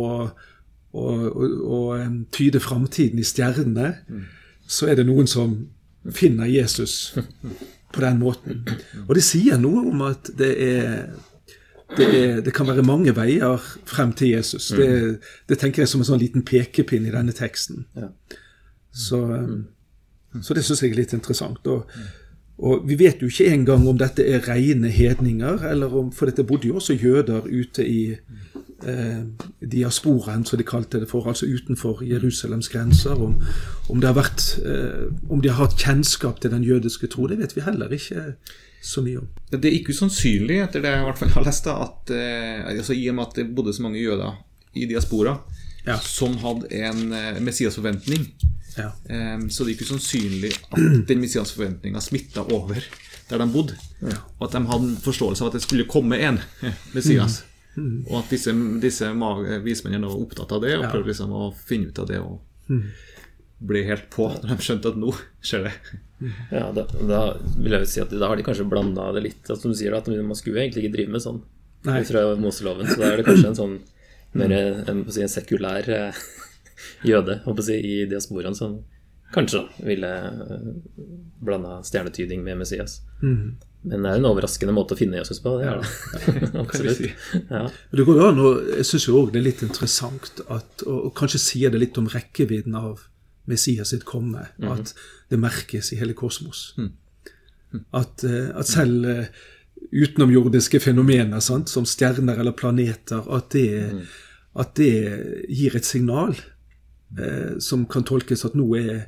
tyde 2.32 2.60
framtiden 2.63 3.20
i 3.20 3.24
stjernene, 3.27 3.94
så 4.68 4.88
er 4.88 4.96
det 5.00 5.06
noen 5.08 5.27
som 5.27 5.56
finner 6.15 6.48
Jesus 6.48 7.15
på 7.94 8.01
den 8.04 8.20
måten. 8.20 8.65
Og 9.08 9.15
det 9.18 9.24
sier 9.25 9.60
noe 9.62 9.86
om 9.92 10.04
at 10.08 10.32
det 10.38 10.51
er 10.65 10.92
det, 11.96 12.06
er, 12.06 12.42
det 12.42 12.54
kan 12.56 12.68
være 12.68 12.84
mange 12.86 13.13
veier 13.15 13.62
frem 13.86 14.12
til 14.18 14.34
Jesus. 14.34 14.72
Det, 14.74 15.20
det 15.50 15.58
tenker 15.62 15.84
jeg 15.84 15.92
som 15.92 16.01
en 16.01 16.08
sånn 16.10 16.22
liten 16.22 16.46
pekepinn 16.46 17.06
i 17.06 17.13
denne 17.13 17.36
teksten. 17.36 17.86
Så, 18.89 19.22
um, 19.22 19.68
så 20.42 20.58
det 20.58 20.65
syns 20.65 20.82
jeg 20.82 20.96
er 20.96 21.01
litt 21.04 21.13
interessant. 21.15 21.62
Og, 21.70 21.86
og 22.58 22.88
vi 22.89 22.98
vet 23.00 23.22
jo 23.22 23.30
ikke 23.30 23.51
engang 23.54 23.86
om 23.88 24.00
dette 24.01 24.25
er 24.25 24.44
rene 24.50 24.89
hedninger, 24.92 25.62
eller 25.70 25.94
om, 26.01 26.10
for 26.15 26.32
dette 26.32 26.48
bodde 26.48 26.72
jo 26.72 26.82
også 26.82 26.98
jøder 26.98 27.46
ute 27.46 27.86
i 27.86 28.01
diasporaen, 29.62 30.46
som 30.46 30.60
de 30.60 30.65
kalte 30.67 31.00
det 31.01 31.08
for, 31.10 31.27
altså 31.29 31.48
utenfor 31.48 32.03
Jerusalems 32.05 32.70
grenser. 32.70 33.15
Om, 33.22 33.38
om, 33.89 34.00
det 34.01 34.10
har 34.10 34.17
vært, 34.17 34.46
eh, 34.65 35.05
om 35.32 35.41
de 35.41 35.50
har 35.51 35.62
hatt 35.65 35.77
kjennskap 35.82 36.41
til 36.44 36.51
den 36.53 36.63
jødiske 36.67 37.08
tro, 37.13 37.27
det 37.32 37.39
vet 37.39 37.55
vi 37.55 37.63
heller 37.65 37.91
ikke 37.96 38.36
så 38.86 39.01
mye 39.05 39.22
om. 39.24 39.29
Det 39.51 39.63
er 39.65 39.77
ikke 39.79 39.96
usannsynlig, 39.96 40.60
etter 40.67 40.84
det 40.84 40.91
jeg 40.94 41.01
i 41.01 41.08
hvert 41.08 41.22
fall 41.24 41.34
har 41.38 41.48
lest, 41.48 41.67
at 41.72 42.13
eh, 42.13 42.65
altså, 42.75 42.94
i 42.98 43.08
og 43.10 43.17
med 43.17 43.27
at 43.29 43.39
det 43.39 43.48
bodde 43.58 43.74
så 43.74 43.86
mange 43.88 44.01
jøder 44.03 44.36
i 44.75 44.86
diaspora 44.91 45.38
Ja. 45.86 46.00
som 46.01 46.34
hadde 46.41 46.70
en 46.74 47.12
eh, 47.13 47.39
messiasforventning, 47.46 48.27
Ja. 48.77 48.89
eh, 49.10 49.39
så 49.50 49.63
det 49.63 49.72
er 49.72 49.75
ikke 49.77 49.86
usannsynlig 49.89 50.53
at 50.72 51.08
den 51.08 51.22
messiasforventninga 51.22 52.01
smitta 52.01 52.41
over 52.51 52.82
der 53.29 53.38
de 53.41 53.48
bodde. 53.53 53.74
Og 54.39 54.44
at 54.48 54.53
de 54.53 54.65
hadde 54.70 54.89
en 54.91 54.98
forståelse 55.01 55.41
av 55.41 55.48
at 55.50 55.53
det 55.58 55.62
skulle 55.63 55.86
komme 55.89 56.20
en 56.22 56.38
Messias. 56.96 57.44
Og 57.75 58.20
at 58.22 58.29
disse, 58.32 58.53
disse 58.82 59.10
vismennene 59.65 60.08
var 60.08 60.22
opptatt 60.22 60.51
av 60.55 60.62
det 60.63 60.77
og 60.77 60.86
Ja. 60.86 60.91
prøvde 60.91 61.12
liksom 61.12 61.34
å 61.36 61.53
finne 61.55 61.91
ut 61.91 62.00
av 62.00 62.08
det. 62.08 62.20
og 62.20 62.39
bli 63.58 63.84
helt 63.88 64.10
på 64.13 64.27
når 64.44 64.51
de 64.51 64.65
skjønte 64.65 64.91
at 64.91 64.98
nå 65.00 65.12
skjer 65.46 65.67
det. 65.67 65.74
Ja, 66.51 66.70
da, 66.75 66.86
da 67.08 67.20
vil 67.58 67.75
jeg 67.75 67.86
jo 67.86 67.91
si 67.91 68.01
at 68.03 68.13
da 68.13 68.29
har 68.29 68.39
de 68.39 68.46
kanskje 68.48 68.67
blanda 68.70 69.10
det 69.15 69.24
litt. 69.25 69.44
Altså, 69.48 69.62
som 69.63 69.74
du 69.74 69.79
sier, 69.79 69.96
da, 69.96 70.01
at 70.03 70.10
man 70.12 70.38
skulle 70.38 70.63
egentlig 70.63 70.86
ikke 70.86 70.96
drive 70.98 71.15
med 71.15 71.24
sånn 71.24 71.41
Nei. 71.88 72.01
fra 72.08 72.25
Moseloven. 72.39 72.89
Så 72.89 73.00
da 73.01 73.12
er 73.12 73.22
det 73.22 73.27
kanskje 73.29 73.51
en 73.51 73.60
sånn 73.60 73.77
mer 74.36 74.55
en, 74.91 75.05
si, 75.08 75.24
en 75.24 75.32
sekulær 75.32 75.88
eh, 75.91 76.24
jøde 77.12 77.39
si, 77.63 77.77
i 77.79 77.96
diasporaen 78.12 78.58
som 78.58 78.82
kanskje 79.36 79.63
ville 79.84 80.08
uh, 80.08 80.67
blanda 81.44 81.79
stjernetyding 81.84 82.44
med 82.46 82.60
Messias. 82.62 83.00
Mm. 83.24 83.55
Men 83.86 84.01
det 84.01 84.12
er 84.12 84.20
en 84.20 84.27
overraskende 84.32 84.74
måte 84.74 84.96
å 84.96 85.00
finne 85.00 85.20
Jesus 85.20 85.42
på. 85.44 85.56
Det 85.62 85.68
er 85.70 85.82
det. 85.82 86.51
Absolutt. 86.63 87.01
Ja. 87.51 87.65
Men 87.70 88.00
Det 88.00 88.06
går 88.08 88.20
jo 88.20 88.27
an, 88.27 88.42
og 88.42 88.70
jeg 88.80 88.88
syns 88.89 89.08
jo 89.08 89.18
òg 89.20 89.34
det 89.34 89.42
er 89.42 89.48
litt 89.50 89.65
interessant 89.65 90.42
at, 90.46 90.86
og, 90.89 91.12
kanskje 91.18 91.42
sier 91.44 91.74
det 91.74 91.84
litt 91.84 92.00
om 92.01 92.10
rekkevidden 92.10 92.77
av 92.80 93.06
Messias 93.50 93.94
sitt 93.94 94.08
komme, 94.10 94.48
at 94.65 94.96
det 95.30 95.38
merkes 95.38 95.92
i 95.94 96.00
hele 96.00 96.18
kosmos. 96.18 96.72
At, 97.94 98.24
eh, 98.25 98.50
at 98.58 98.70
selv 98.72 99.06
eh, 99.06 99.27
utenomjordiske 99.92 100.80
fenomener, 100.82 101.44
sant, 101.44 101.70
som 101.70 101.86
stjerner 101.86 102.39
eller 102.42 102.56
planeter, 102.58 103.22
at 103.38 103.51
det, 103.54 103.68
at 104.58 104.74
det 104.80 105.46
gir 105.51 105.75
et 105.77 105.86
signal 105.86 106.34
eh, 107.20 107.58
som 107.62 107.86
kan 107.86 108.08
tolkes 108.08 108.48
at 108.48 108.56
nå 108.58 108.70
er, 108.80 109.06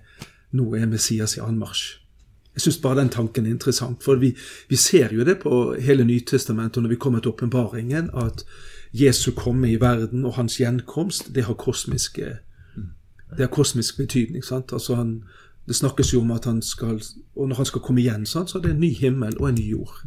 nå 0.53 0.69
er 0.77 0.89
Messias 0.91 1.37
i 1.39 1.43
anmarsj. 1.43 1.95
Jeg 2.57 2.61
syns 2.65 2.79
bare 2.81 2.97
den 2.97 3.11
tanken 3.13 3.45
er 3.45 3.53
interessant. 3.53 4.01
For 4.03 4.17
vi, 4.17 4.31
vi 4.69 4.75
ser 4.75 5.13
jo 5.13 5.25
det 5.25 5.37
på 5.43 5.75
hele 5.77 6.05
Nytestamentet 6.07 6.81
når 6.81 6.89
vi 6.89 6.97
kommer 6.97 7.21
til 7.21 7.35
åpenbaringen, 7.35 8.09
at 8.17 8.41
Jesu 8.97 9.31
komme 9.37 9.69
i 9.69 9.77
verden 9.81 10.25
og 10.25 10.33
hans 10.39 10.57
gjenkomst, 10.57 11.35
det 11.35 11.45
har 11.45 11.53
kosmiske 11.53 12.37
det 13.29 13.39
har 13.39 13.47
kosmisk 13.47 13.97
betydning. 13.97 14.43
sant? 14.45 14.73
Altså 14.73 14.95
han, 14.95 15.23
Det 15.67 15.75
snakkes 15.75 16.13
jo 16.13 16.21
om 16.21 16.31
at 16.31 16.45
han 16.45 16.61
skal 16.61 17.01
Og 17.35 17.47
når 17.47 17.55
han 17.55 17.65
skal 17.65 17.81
komme 17.81 18.01
igjen, 18.01 18.25
sant, 18.25 18.49
så 18.49 18.57
er 18.57 18.61
det 18.61 18.71
en 18.71 18.79
ny 18.79 18.93
himmel 18.93 19.37
og 19.37 19.49
en 19.49 19.55
ny 19.55 19.69
jord. 19.71 20.01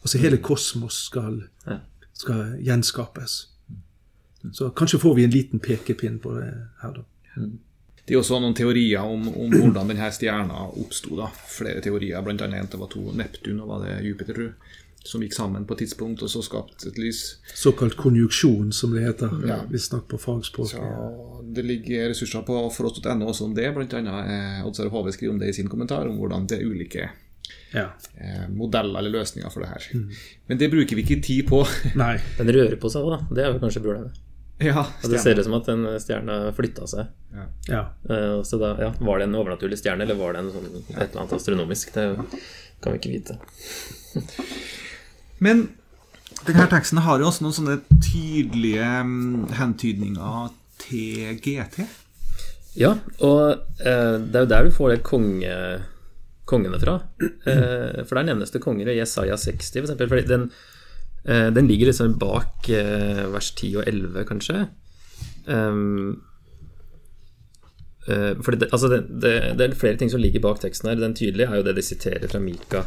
Altså 0.00 0.18
hele 0.18 0.36
kosmos 0.36 0.94
skal, 0.94 1.42
skal 2.14 2.56
gjenskapes. 2.64 3.48
Så 4.52 4.70
kanskje 4.70 4.98
får 4.98 5.14
vi 5.14 5.24
en 5.24 5.30
liten 5.30 5.60
pekepinn 5.60 6.18
på 6.18 6.34
det 6.34 6.54
her, 6.82 6.92
da. 6.92 7.02
Det 8.06 8.14
er 8.14 8.20
også 8.20 8.36
noen 8.42 8.54
teorier 8.54 9.00
om, 9.00 9.28
om 9.32 9.50
hvordan 9.54 9.88
denne 9.88 10.10
stjerna 10.12 10.66
oppsto. 10.76 11.16
Flere 11.48 11.80
teorier, 11.80 12.18
annet 12.20 12.60
en 12.60 12.68
det 12.74 12.80
var 12.80 12.90
to 12.92 13.00
Neptun 13.16 13.60
og 13.64 13.68
var 13.68 13.86
det 13.86 14.00
Jupiter, 14.04 14.34
tror 14.34 14.54
som 15.04 15.20
gikk 15.20 15.34
sammen 15.36 15.66
på 15.68 15.74
et 15.76 15.82
tidspunkt 15.84 16.22
og 16.24 16.30
så 16.32 16.40
skapte 16.44 16.88
et 16.88 16.96
lys. 16.96 17.18
Såkalt 17.54 17.92
konjunksjon, 18.00 18.70
som 18.72 18.94
det 18.94 19.02
heter 19.04 19.34
Ja. 19.46 19.58
visstnok 19.68 20.06
på 20.08 20.16
fagspråk. 20.18 20.70
Så 20.70 21.42
Det 21.52 21.62
ligger 21.64 22.08
ressurser 22.08 22.42
på 22.46 22.56
foross.no 22.72 23.26
også 23.28 23.44
om 23.44 23.54
det. 23.54 23.66
Annet 23.68 23.92
eh, 24.08 24.64
Oddvar 24.66 24.88
Hove 24.90 25.12
skriver 25.12 25.34
om 25.34 25.38
det 25.38 25.48
i 25.48 25.52
sin 25.52 25.68
kommentar, 25.68 26.08
om 26.08 26.16
hvordan 26.16 26.46
det 26.48 26.58
er 26.60 26.64
ulike 26.64 27.10
Ja. 27.74 27.90
eh, 28.16 28.48
modeller 28.48 28.98
eller 28.98 29.10
løsninger 29.20 29.50
for 29.52 29.60
det 29.60 29.68
her. 29.68 30.08
Men 30.48 30.58
det 30.58 30.70
bruker 30.70 30.96
vi 30.96 31.02
ikke 31.04 31.22
tid 31.22 31.48
på. 31.48 31.66
Nei. 31.94 32.16
Den 32.38 32.48
rører 32.48 32.76
på 32.80 32.88
seg 32.90 33.02
òg, 33.04 33.18
da. 33.18 33.34
Det 33.34 33.44
er 33.44 33.52
jo 33.52 33.58
kanskje 33.58 33.82
problemet. 33.84 34.16
Ja, 34.58 34.86
det 35.02 35.18
ser 35.18 35.38
ut 35.38 35.46
som 35.46 35.56
at 35.56 35.68
en 35.72 35.86
stjerne 35.98 36.34
flytta 36.54 36.86
seg. 36.90 37.08
Ja. 37.66 37.86
Uh, 38.10 38.42
Så 38.46 38.58
da, 38.60 38.74
ja, 38.78 38.92
Var 39.00 39.18
det 39.18 39.28
en 39.28 39.38
overnaturlig 39.38 39.80
stjerne, 39.80 40.06
eller 40.06 40.18
var 40.18 40.36
det 40.36 40.44
en 40.44 40.52
sånn, 40.54 40.68
et 40.94 41.00
eller 41.08 41.24
annet 41.24 41.38
astronomisk? 41.38 41.94
Det 41.94 42.04
kan 42.84 42.94
vi 42.94 43.00
ikke 43.00 43.14
vite. 43.16 43.38
Men 45.42 45.66
denne 46.44 46.66
teksten 46.70 47.00
har 47.04 47.18
jo 47.20 47.30
også 47.30 47.46
noen 47.46 47.56
sånne 47.56 47.78
tydelige 48.04 48.86
mm, 49.08 49.54
hentydninger 49.58 50.52
til 50.84 51.40
GT. 51.42 51.82
Ja, 52.78 52.94
og 53.22 53.64
uh, 53.80 54.16
det 54.20 54.38
er 54.38 54.44
jo 54.44 54.52
der 54.52 54.68
du 54.68 54.74
får 54.74 54.94
det 54.94 55.02
konge, 55.06 55.56
kongene 56.46 56.78
fra. 56.82 57.00
Uh, 57.22 58.04
for 58.04 58.18
der 58.18 58.30
nevnes 58.30 58.54
det 58.54 58.62
konger 58.62 58.92
i 58.92 58.98
Jesaja 59.00 59.38
60, 59.40 59.72
for 59.80 59.88
eksempel. 59.88 60.10
Fordi 60.12 60.26
den, 60.30 60.48
den 61.24 61.68
ligger 61.70 61.88
liksom 61.88 62.18
bak 62.20 62.68
eh, 62.68 63.24
vers 63.32 63.50
10 63.56 63.76
og 63.80 63.88
11, 63.88 64.24
kanskje. 64.28 64.66
Um, 65.46 66.22
eh, 68.08 68.32
fordi 68.40 68.60
det, 68.60 68.68
altså 68.72 68.88
det, 68.88 69.00
det, 69.22 69.34
det 69.58 69.68
er 69.68 69.78
flere 69.78 69.96
ting 70.00 70.12
som 70.12 70.20
ligger 70.20 70.44
bak 70.44 70.60
teksten 70.60 70.90
her. 70.90 71.00
Den 71.00 71.16
tydelige 71.16 71.48
er 71.48 71.60
jo 71.60 71.66
det 71.66 71.76
de 71.78 71.84
siterer 71.84 72.28
fra 72.28 72.40
Mika 72.40 72.84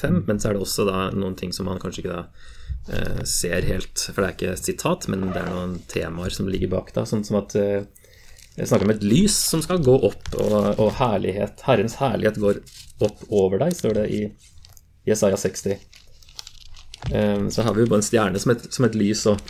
5, 0.00 0.24
men 0.26 0.40
så 0.40 0.50
er 0.50 0.56
det 0.56 0.64
også 0.64 0.86
da 0.88 1.06
noen 1.16 1.36
ting 1.38 1.52
som 1.52 1.68
man 1.68 1.80
kanskje 1.80 2.04
ikke 2.04 2.18
da 2.18 2.22
eh, 2.92 3.24
ser 3.28 3.66
helt, 3.68 4.06
for 4.08 4.22
det 4.22 4.28
er 4.28 4.36
ikke 4.36 4.52
et 4.54 4.70
sitat, 4.70 5.08
men 5.12 5.28
det 5.30 5.42
er 5.42 5.50
noen 5.52 5.76
temaer 5.90 6.32
som 6.34 6.48
ligger 6.48 6.72
bak. 6.72 6.94
da, 6.96 7.04
Sånn 7.08 7.24
som 7.28 7.40
at 7.42 7.56
eh, 7.60 7.84
jeg 8.56 8.68
snakker 8.68 8.88
om 8.88 8.94
et 8.94 9.04
lys 9.06 9.36
som 9.48 9.64
skal 9.64 9.84
gå 9.84 9.94
opp, 10.08 10.32
og, 10.36 10.56
og 10.76 10.90
herlighet, 10.98 11.64
Herrens 11.68 11.96
herlighet 12.00 12.40
går 12.40 12.60
opp 13.04 13.24
over 13.32 13.62
deg, 13.64 13.76
står 13.76 14.02
det 14.02 14.08
i 14.12 14.22
Jesaja 15.08 15.38
60. 15.40 15.80
Um, 17.10 17.50
så 17.50 17.64
har 17.66 17.74
vi 17.74 17.82
jo 17.82 17.90
bare 17.90 18.02
en 18.02 18.06
stjerne 18.06 18.38
som 18.38 18.54
et, 18.54 18.68
som 18.70 18.86
et 18.86 18.94
lys, 18.96 19.24
og 19.26 19.40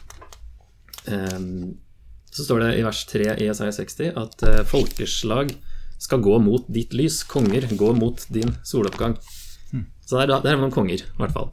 um, 1.10 1.74
så 2.32 2.46
står 2.46 2.64
det 2.64 2.70
i 2.78 2.86
vers 2.86 3.02
3 3.10 3.28
i 3.34 3.50
Isaiah 3.52 3.74
60 3.76 4.16
at 4.22 4.46
uh, 4.48 4.62
folkeslag 4.66 5.52
skal 6.02 6.22
gå 6.24 6.38
mot 6.42 6.64
ditt 6.72 6.96
lys, 6.96 7.20
konger 7.28 7.68
gå 7.78 7.92
mot 7.94 8.24
din 8.32 8.56
soloppgang. 8.66 9.18
Så 10.06 10.18
der, 10.18 10.28
der 10.28 10.54
er 10.54 10.58
det 10.58 10.60
noen 10.60 10.74
konger, 10.74 11.00
i 11.00 11.20
hvert 11.20 11.32
fall. 11.32 11.52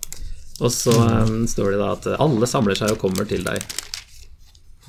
Og 0.59 0.71
så 0.73 0.91
um, 0.91 1.45
står 1.47 1.73
det 1.73 1.79
da 1.79 1.93
at 1.95 2.07
alle 2.19 2.49
samler 2.49 2.75
seg 2.75 2.91
og 2.91 2.99
kommer 2.99 3.27
til 3.29 3.45
deg. 3.45 3.63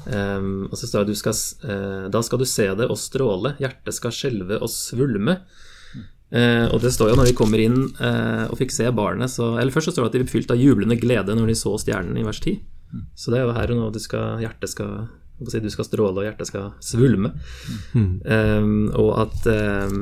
Um, 0.09 0.67
og 0.71 0.79
så 0.81 0.89
står 0.89 1.05
det 1.05 1.15
du 1.15 1.21
skal, 1.21 1.37
eh, 1.69 2.07
da 2.11 2.23
skal 2.25 2.41
du 2.41 2.47
se 2.49 2.65
det 2.79 2.87
og 2.89 2.99
stråle, 2.99 3.53
hjertet 3.61 3.95
skal 3.95 4.15
skjelve 4.17 4.59
og 4.59 4.73
svulme. 4.73 5.37
Eh, 6.31 6.67
og 6.71 6.79
det 6.83 6.93
står 6.95 7.11
jo 7.11 7.19
når 7.19 7.31
de 7.31 7.37
kommer 7.39 7.59
inn 7.63 7.79
eh, 7.99 8.45
og 8.47 8.59
fikk 8.61 8.71
se 8.71 8.85
barnet 8.95 9.33
så, 9.33 9.57
Eller 9.59 9.75
først 9.75 9.89
så 9.89 9.95
står 9.97 10.05
det 10.05 10.11
at 10.11 10.15
de 10.15 10.21
ble 10.23 10.31
fylt 10.31 10.53
av 10.55 10.61
jublende 10.63 10.95
glede 11.01 11.35
når 11.35 11.51
de 11.51 11.57
så 11.59 11.73
stjernen 11.83 12.21
i 12.21 12.27
vers 12.27 12.39
10. 12.39 12.61
Så 13.19 13.33
det 13.33 13.41
er 13.41 13.49
jo 13.49 13.57
her 13.57 13.73
og 13.75 13.81
nå 13.81 13.89
du 13.95 14.01
skal, 14.03 14.41
hjertet 14.43 14.73
skal 14.73 14.95
si, 15.49 15.63
Du 15.63 15.71
skal 15.73 15.87
stråle, 15.89 16.21
og 16.21 16.27
hjertet 16.27 16.51
skal 16.51 16.73
svulme. 16.85 17.33
Um, 17.95 18.91
og 18.99 19.11
at 19.23 19.47
um, 19.89 20.01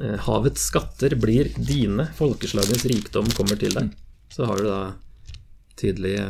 eh, 0.00 0.16
havets 0.26 0.68
skatter 0.70 1.14
blir 1.20 1.52
dine, 1.56 2.08
folkeslagens 2.18 2.86
rikdom 2.90 3.28
kommer 3.36 3.60
til 3.60 3.76
deg. 3.76 3.92
Så 4.32 4.48
har 4.48 4.60
du 4.60 4.66
da 4.68 4.80
tydelige 5.78 6.24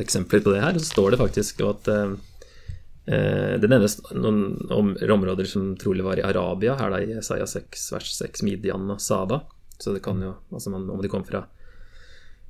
eksempler 0.00 0.44
på 0.44 0.52
det 0.54 0.62
her. 0.62 0.78
Så 0.78 0.92
står 0.92 1.14
det 1.14 1.22
faktisk 1.22 1.64
at 1.66 1.90
eh, 1.90 2.14
det 3.04 3.66
nevnes 3.66 3.96
noen 4.14 4.68
om, 4.70 4.92
områder 4.94 5.48
som 5.50 5.72
trolig 5.80 6.04
var 6.06 6.20
i 6.20 6.22
Arabia, 6.26 6.76
her 6.78 6.92
da 6.92 7.00
i 7.02 7.16
Isaiah 7.18 7.48
6 7.50 7.88
vers 7.96 8.12
6, 8.14 8.44
Midian 8.46 8.90
og 8.94 9.00
Saba. 9.02 9.40
Så 9.82 9.94
det 9.94 10.04
kan 10.04 10.20
jo, 10.22 10.36
altså 10.54 10.70
man, 10.70 10.84
om 10.90 11.00
de 11.02 11.10
kom 11.10 11.24
fra 11.26 11.42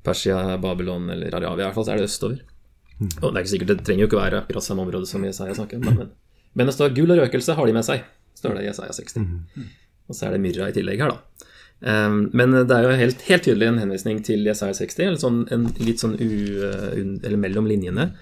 Persia, 0.04 0.58
Babylon 0.60 1.08
eller 1.10 1.34
Arabia, 1.34 1.62
i 1.62 1.68
hvert 1.68 1.78
fall 1.78 1.86
så 1.86 1.94
er 1.94 2.02
det 2.02 2.10
østover. 2.10 2.42
Og 3.22 3.30
det 3.30 3.32
er 3.32 3.40
ikke 3.42 3.54
sikkert, 3.54 3.70
det 3.72 3.86
trenger 3.86 4.04
jo 4.04 4.10
ikke 4.10 4.20
være 4.20 4.42
akkurat 4.42 4.66
samme 4.66 4.84
område 4.84 5.08
som 5.08 5.24
Jesaja 5.24 5.54
snakker 5.56 5.80
om, 5.80 5.88
men, 5.88 6.10
men 6.58 6.68
det 6.68 6.74
står 6.76 6.92
gull 6.96 7.14
og 7.14 7.22
røkelse 7.22 7.56
har 7.58 7.68
de 7.68 7.74
med 7.74 7.86
seg, 7.86 8.04
står 8.38 8.58
det 8.58 8.66
i 8.66 8.68
Jesaja 8.68 8.94
60. 8.98 9.24
Og 10.10 10.18
så 10.18 10.28
er 10.28 10.36
det 10.36 10.42
myrra 10.44 10.68
i 10.68 10.76
tillegg 10.76 11.02
her, 11.02 11.14
da. 11.14 11.48
Um, 11.82 12.28
men 12.30 12.54
det 12.54 12.76
er 12.76 12.86
jo 12.86 12.94
helt, 12.94 13.24
helt 13.26 13.42
tydelig 13.42 13.66
en 13.66 13.80
henvisning 13.82 14.20
til 14.22 14.46
Jesaja 14.46 14.76
60, 14.78 15.02
eller 15.08 15.18
sånn, 15.18 15.40
en, 15.54 15.66
litt 15.82 16.02
sånn 16.02 16.14
u, 16.14 16.30
eller 16.94 17.40
mellom 17.42 17.66
linjene, 17.66 18.12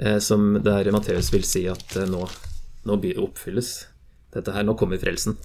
eh, 0.00 0.16
som 0.24 0.54
der 0.64 0.88
Matteus 0.94 1.28
vil 1.34 1.44
si 1.44 1.66
at 1.68 1.98
eh, 2.00 2.08
nå, 2.08 2.24
nå 2.88 2.98
oppfylles 3.20 3.74
dette 4.34 4.54
her, 4.54 4.64
nå 4.64 4.76
kommer 4.78 5.00
frelsen. 5.00 5.36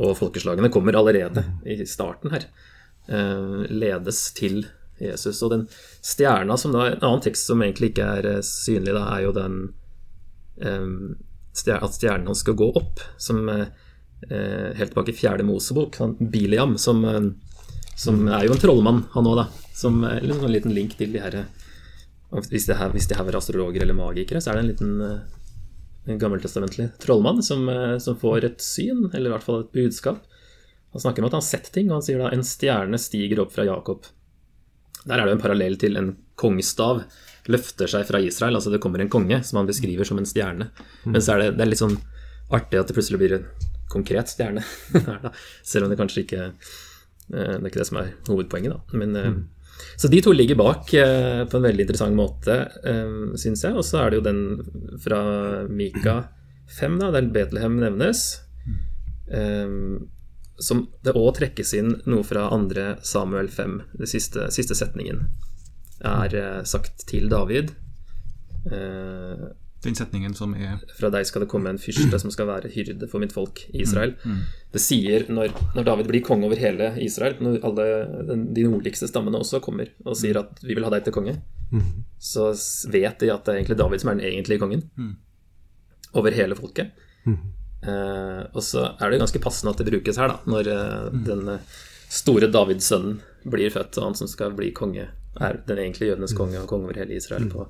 Og 0.00 0.16
folkeslagene 0.18 0.72
kommer 0.72 0.96
allerede 0.98 1.44
i 1.68 1.82
starten 1.88 2.32
her. 2.34 2.46
Eh, 3.06 3.66
ledes 3.68 4.24
til 4.38 4.64
Jesus. 5.02 5.42
Og 5.42 5.52
den 5.52 5.66
stjerna 6.04 6.56
som 6.56 6.74
da 6.74 6.86
En 6.92 7.00
annen 7.02 7.24
tekst 7.24 7.48
som 7.50 7.62
egentlig 7.62 7.92
ikke 7.92 8.08
er 8.18 8.28
eh, 8.36 8.44
synlig, 8.46 8.94
da, 8.96 9.06
er 9.16 9.26
jo 9.26 9.36
den 9.36 9.56
um, 10.62 11.16
at 11.52 11.96
stjernen 11.98 12.36
skal 12.38 12.56
gå 12.56 12.70
opp, 12.78 13.02
som 13.20 13.42
helt 14.28 14.92
tilbake 14.92 15.12
i 15.12 15.16
fjerde 15.16 15.46
Mosebok. 15.46 15.96
Sånn 15.98 16.16
Biliam, 16.32 16.76
som, 16.78 17.04
eh, 17.04 17.20
som 17.96 18.22
er 18.28 18.46
jo 18.46 18.54
en 18.54 18.62
trollmann, 18.62 19.04
han 19.14 19.28
òg, 19.28 19.36
da. 19.42 19.46
Som 19.74 20.02
eller 20.04 20.34
en 20.34 20.42
sånn 20.44 20.54
liten 20.54 20.74
link 20.74 20.96
til 20.98 21.12
de 21.12 21.22
her 21.22 21.44
hvis 22.32 22.64
de 22.64 22.72
her, 22.72 22.88
hvis 22.94 23.10
de 23.10 23.16
her 23.18 23.26
var 23.28 23.36
astrologer 23.36 23.82
eller 23.84 23.96
magikere, 23.96 24.40
så 24.40 24.50
er 24.50 24.56
det 24.56 24.62
en 24.62 24.70
liten 24.70 24.92
en 26.08 26.18
gammeltestamentlig 26.18 26.86
trollmann 26.98 27.42
som, 27.44 27.66
som, 28.00 28.16
får 28.16 28.46
et 28.48 28.62
syn, 28.64 29.10
eller 29.12 29.28
i 29.28 29.32
hvert 29.34 29.44
fall 29.44 29.60
et 29.60 29.74
budskap. 29.76 30.24
Han 30.92 31.02
snakker 31.04 31.22
om 31.22 31.28
at 31.28 31.36
han 31.36 31.42
har 31.42 31.46
sett 31.46 31.68
ting, 31.74 31.90
og 31.90 31.98
han 31.98 32.06
sier 32.06 32.18
da 32.18 32.30
en 32.32 32.42
stjerne 32.46 32.98
stiger 32.98 33.44
opp 33.44 33.52
fra 33.52 33.66
Jakob. 33.68 34.08
Der 35.04 35.18
er 35.18 35.24
det 35.24 35.34
jo 35.34 35.36
en 35.38 35.44
parallell 35.44 35.76
til 35.80 36.00
en 36.00 36.10
kongestav 36.38 37.02
løfter 37.50 37.90
seg 37.90 38.06
fra 38.06 38.20
Israel. 38.22 38.56
Altså 38.58 38.72
det 38.72 38.80
kommer 38.82 39.02
en 39.02 39.10
konge 39.12 39.40
som 39.46 39.60
han 39.60 39.68
beskriver 39.68 40.06
som 40.06 40.20
en 40.20 40.28
stjerne. 40.28 40.68
Men 41.04 41.22
så 41.22 41.34
er 41.34 41.44
det, 41.44 41.48
det 41.58 41.64
er 41.64 41.72
litt 41.72 41.82
sånn 41.82 41.98
artig 42.52 42.78
at 42.80 42.90
det 42.90 42.96
plutselig 42.96 43.20
blir 43.22 43.38
konkret 43.92 44.32
stjerne. 44.32 44.64
Selv 45.70 45.86
om 45.86 45.92
det 45.92 46.00
kanskje 46.00 46.24
ikke 46.24 46.46
Det 47.32 47.42
er 47.42 47.66
ikke 47.68 47.80
det 47.80 47.88
som 47.88 48.00
er 48.00 48.14
hovedpoenget, 48.28 48.74
da. 48.74 48.98
Men, 48.98 49.44
Så 49.96 50.08
de 50.10 50.20
to 50.24 50.32
ligger 50.34 50.58
bak 50.58 50.90
eh, 50.94 51.44
på 51.48 51.58
en 51.58 51.64
veldig 51.64 51.86
interessant 51.86 52.16
måte, 52.16 52.56
eh, 52.88 53.14
syns 53.40 53.64
jeg. 53.64 53.76
Og 53.78 53.86
så 53.86 54.02
er 54.02 54.10
det 54.10 54.20
jo 54.20 54.26
den 54.26 54.42
fra 55.00 55.20
Mika 55.70 56.16
5, 56.78 56.98
da, 57.00 57.12
der 57.14 57.30
Betlehem 57.32 57.78
nevnes. 57.80 58.24
Um, 59.32 60.10
som 60.62 60.84
det 61.02 61.14
òg 61.16 61.32
trekkes 61.38 61.72
inn 61.78 61.94
noe 62.10 62.24
fra 62.26 62.48
andre 62.54 62.96
Samuel 63.06 63.48
5, 63.50 63.78
den 63.98 64.10
siste, 64.10 64.48
siste 64.54 64.76
setningen, 64.78 65.24
er 66.06 66.36
eh, 66.38 66.60
sagt 66.68 67.06
til 67.08 67.28
David. 67.32 67.72
Eh, 68.70 69.44
Den 69.82 69.96
setningen 69.98 70.34
som 70.38 70.52
er 70.54 70.76
fra 70.94 71.10
deg 71.10 71.26
skal 71.26 71.42
det 71.42 71.48
komme 71.50 71.72
en 71.72 71.80
fyrste 71.82 72.18
som 72.22 72.30
skal 72.30 72.46
være 72.46 72.70
hyrde 72.70 73.08
for 73.10 73.22
mitt 73.22 73.34
folk 73.34 73.64
Israel. 73.74 74.12
Det 74.72 74.82
sier 74.82 75.26
når, 75.28 75.50
når 75.74 75.88
David 75.88 76.10
blir 76.12 76.22
konge 76.22 76.46
over 76.46 76.60
hele 76.60 76.92
Israel, 77.02 77.34
når 77.42 77.58
alle 77.66 77.86
de 78.54 78.66
nordligste 78.68 79.08
stammene 79.10 79.40
også 79.42 79.58
kommer 79.64 79.90
og 80.04 80.14
sier 80.20 80.38
at 80.38 80.62
vi 80.62 80.76
vil 80.78 80.86
ha 80.86 80.92
deg 80.94 81.08
til 81.08 81.16
konge, 81.16 81.34
så 82.22 82.52
vet 82.92 83.18
de 83.24 83.32
at 83.34 83.42
det 83.42 83.52
er 83.52 83.58
egentlig 83.58 83.80
David 83.80 84.04
som 84.04 84.12
er 84.12 84.20
den 84.20 84.28
egentlige 84.30 84.62
kongen. 84.62 84.86
Over 86.14 86.30
hele 86.36 86.54
folket. 86.58 86.94
Eh, 87.82 88.42
og 88.54 88.62
så 88.62 88.84
er 89.00 89.10
det 89.10 89.18
ganske 89.22 89.40
passende 89.42 89.72
at 89.74 89.80
det 89.82 89.88
brukes 89.90 90.18
her, 90.20 90.30
da, 90.30 90.38
når 90.46 90.68
eh, 90.70 91.16
den 91.26 91.48
eh, 91.56 91.72
store 92.12 92.46
Davids-sønnen 92.52 93.18
blir 93.50 93.72
født, 93.74 93.98
og 93.98 94.10
han 94.10 94.18
som 94.18 94.30
skal 94.30 94.54
bli 94.54 94.70
konge, 94.76 95.08
er 95.40 95.58
den 95.66 95.80
egentlige 95.82 96.12
jødenes 96.12 96.36
konge 96.38 96.60
og 96.60 96.68
konge 96.70 96.86
over 96.86 97.00
hele 97.00 97.16
Israel 97.16 97.48
på 97.50 97.66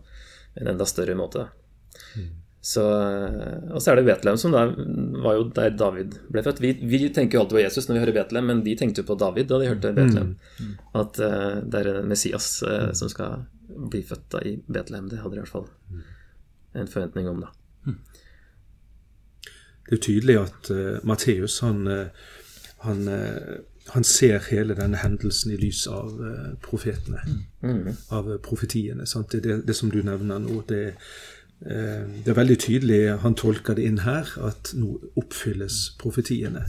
en 0.61 0.69
enda 0.75 0.85
større 0.89 1.17
måte. 1.17 1.47
Så, 2.65 2.83
eh, 3.03 3.73
og 3.75 3.83
så 3.83 3.91
er 3.91 3.99
det 3.99 4.05
Betlehem, 4.07 4.37
som 4.39 4.53
da 4.55 4.69
var 5.25 5.35
jo 5.35 5.49
der 5.51 5.73
David 5.75 6.15
ble 6.31 6.45
født. 6.47 6.61
Vi, 6.63 6.71
vi 6.87 7.01
tenker 7.11 7.37
jo 7.37 7.43
alltid 7.43 7.57
på 7.57 7.65
Jesus 7.65 7.89
når 7.89 7.97
vi 7.97 8.03
hører 8.05 8.17
Betlehem, 8.21 8.51
men 8.53 8.61
de 8.63 8.77
tenkte 8.79 9.03
jo 9.03 9.09
på 9.09 9.17
David 9.19 9.49
da 9.51 9.59
de 9.59 9.71
hørte 9.73 9.91
Betlehem. 9.97 10.37
At 10.95 11.19
uh, 11.19 11.59
det 11.67 11.81
er 11.81 12.07
Messias 12.07 12.53
uh, 12.63 12.93
som 12.95 13.11
skal 13.11 13.43
bli 13.67 14.05
født 14.07 14.29
da 14.37 14.45
i 14.47 14.55
Betlehem. 14.63 15.11
Det 15.11 15.19
hadde 15.19 15.35
de 15.35 15.41
i 15.41 15.43
hvert 15.43 15.57
fall 15.57 15.67
en 16.79 16.93
forventning 16.93 17.27
om, 17.33 17.43
da. 17.43 17.51
Det 19.83 19.91
er 19.91 19.99
jo 19.99 20.05
tydelig 20.07 20.39
at 20.45 20.71
uh, 20.71 21.03
Matteus 21.03 21.59
han, 21.67 21.83
han, 22.87 23.03
han 23.91 24.07
ser 24.07 24.39
hele 24.53 24.79
denne 24.79 25.03
hendelsen 25.03 25.51
i 25.51 25.59
lys 25.59 25.83
av 25.91 26.15
profetene. 26.63 27.27
Av 28.15 28.31
eh, 28.31 28.39
profetiene. 28.43 29.05
Det, 29.05 29.41
det, 29.43 29.59
det 29.67 29.75
som 29.75 29.91
du 29.91 29.99
nevner 30.07 30.39
nå, 30.43 30.63
det, 30.69 30.83
eh, 30.95 30.95
det 31.63 32.27
er 32.27 32.35
veldig 32.35 32.57
tydelig 32.59 33.19
Han 33.23 33.37
tolker 33.39 33.77
det 33.79 33.85
inn 33.87 34.01
her, 34.03 34.27
at 34.43 34.73
nå 34.75 34.97
oppfylles 35.21 35.93
profetiene. 36.01 36.65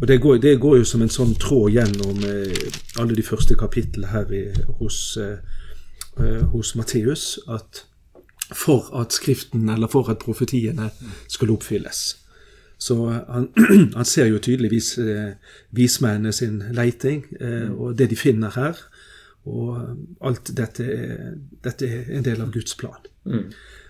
Og 0.00 0.08
det 0.08 0.20
går, 0.20 0.36
det 0.36 0.60
går 0.60 0.76
jo 0.76 0.84
som 0.84 1.02
en 1.02 1.12
sånn 1.12 1.34
tråd 1.40 1.70
gjennom 1.72 2.24
eh, 2.26 2.66
alle 3.00 3.16
de 3.16 3.24
første 3.24 3.56
kapitlene 3.58 4.10
her 4.10 4.32
i, 4.34 4.42
hos, 4.80 4.98
eh, 5.20 5.38
eh, 6.20 6.42
hos 6.52 6.74
Matteus, 6.76 7.38
at 7.48 7.84
for 8.52 8.90
at 9.00 9.14
Skriften, 9.16 9.68
eller 9.72 9.88
for 9.88 10.10
at 10.12 10.20
profetiene 10.20 10.90
skulle 11.28 11.54
oppfylles. 11.54 12.02
Så 12.78 12.98
han, 13.08 13.48
han 13.98 14.04
ser 14.04 14.28
jo 14.28 14.42
tydeligvis 14.42 14.98
eh, 14.98 15.30
vismennene 15.70 16.32
sin 16.32 16.60
leiting, 16.74 17.24
eh, 17.40 17.70
og 17.72 17.96
det 17.98 18.10
de 18.10 18.18
finner 18.18 18.52
her. 18.58 18.82
Og 19.44 19.96
alt 20.24 20.50
dette, 20.56 20.84
dette 21.64 21.88
er 21.88 22.12
en 22.16 22.24
del 22.24 22.40
av 22.40 22.52
Guds 22.52 22.76
plan. 22.80 23.00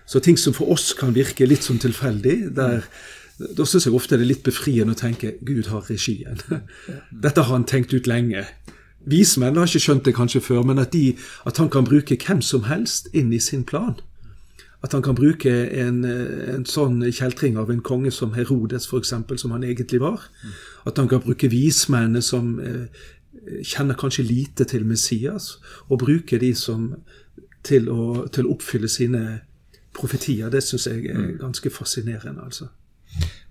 Så 0.05 0.21
ting 0.21 0.37
som 0.37 0.53
for 0.53 0.71
oss 0.73 0.93
kan 0.97 1.15
virke 1.15 1.47
litt 1.49 1.65
sånn 1.65 1.81
tilfeldig, 1.81 2.37
der, 2.55 2.85
da 3.57 3.65
syns 3.65 3.87
jeg 3.87 3.95
ofte 3.97 4.19
det 4.19 4.25
er 4.27 4.33
litt 4.33 4.45
befriende 4.45 4.93
å 4.93 4.99
tenke 4.99 5.35
Gud 5.45 5.71
har 5.73 5.85
regien. 5.89 6.41
Dette 7.25 7.41
har 7.41 7.51
han 7.51 7.67
tenkt 7.67 7.93
ut 7.95 8.09
lenge. 8.09 8.45
Vismenn 9.05 9.57
har 9.57 9.69
ikke 9.69 9.83
skjønt 9.83 10.05
det 10.07 10.15
kanskje 10.17 10.41
før, 10.41 10.63
men 10.65 10.81
at, 10.81 10.93
de, 10.93 11.15
at 11.45 11.57
han 11.61 11.69
kan 11.73 11.85
bruke 11.85 12.17
hvem 12.17 12.41
som 12.45 12.65
helst 12.69 13.09
inn 13.13 13.33
i 13.33 13.41
sin 13.41 13.65
plan. 13.67 13.97
At 14.85 14.93
han 14.93 15.01
kan 15.05 15.17
bruke 15.17 15.51
en, 15.73 16.03
en 16.05 16.65
sånn 16.69 16.99
kjeltring 17.09 17.57
av 17.57 17.71
en 17.73 17.81
konge 17.85 18.11
som 18.13 18.35
Herodes, 18.37 18.85
f.eks., 18.85 19.13
som 19.41 19.53
han 19.55 19.65
egentlig 19.65 20.01
var. 20.03 20.27
At 20.85 21.01
han 21.01 21.09
kan 21.09 21.23
bruke 21.25 21.49
vismennene 21.49 22.21
som 22.21 22.59
eh, 22.61 23.05
kjenner 23.65 23.97
kanskje 23.97 24.27
lite 24.27 24.67
til 24.69 24.85
Messias, 24.85 25.55
og 25.89 26.03
bruke 26.05 26.37
de 26.41 26.53
som 26.57 26.91
til 27.65 27.89
å, 27.89 28.27
til 28.29 28.45
å 28.45 28.53
oppfylle 28.53 28.89
sine 28.91 29.23
profetier. 29.95 30.51
Det 30.53 30.61
syns 30.63 30.87
jeg 30.89 31.07
er 31.11 31.31
ganske 31.39 31.71
fascinerende, 31.73 32.43
altså. 32.45 32.67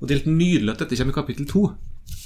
Og 0.00 0.06
det 0.08 0.14
er 0.14 0.22
helt 0.22 0.36
nydelig 0.36 0.74
at 0.74 0.84
dette 0.84 0.98
kommer 1.00 1.14
i 1.14 1.18
kapittel 1.20 1.48
to. 1.48 1.64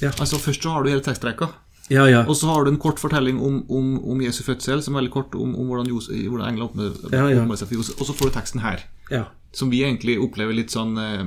Ja. 0.02 0.11
Altså 0.18 0.38
Først 0.42 0.62
så 0.62 0.74
har 0.74 0.83
du 0.83 0.90
hele 0.90 1.04
tekstrekka, 1.07 1.46
Ja, 1.90 2.04
ja. 2.11 2.24
og 2.26 2.37
så 2.37 2.46
har 2.50 2.64
du 2.64 2.70
en 2.72 2.78
kort 2.83 2.98
fortelling 3.00 3.38
om, 3.40 3.62
om, 3.70 4.04
om 4.11 4.20
Jesu 4.20 4.42
fødsel, 4.44 4.83
som 4.83 4.94
er 4.94 5.00
veldig 5.00 5.12
kort 5.14 5.35
om, 5.38 5.54
om 5.57 5.70
hvordan, 5.70 5.87
Jose, 5.88 6.12
hvordan 6.28 6.50
engler 6.50 6.66
åpner 6.68 7.57
seg 7.57 7.68
for 7.70 7.78
Josef. 7.78 8.00
Og 8.00 8.07
så 8.11 8.16
får 8.18 8.28
du 8.28 8.35
teksten 8.35 8.61
her, 8.61 8.83
ja. 9.11 9.22
som 9.57 9.70
vi 9.70 9.85
egentlig 9.87 10.18
opplever 10.20 10.52
litt 10.52 10.74
sånn 10.74 10.98
eh, 11.00 11.22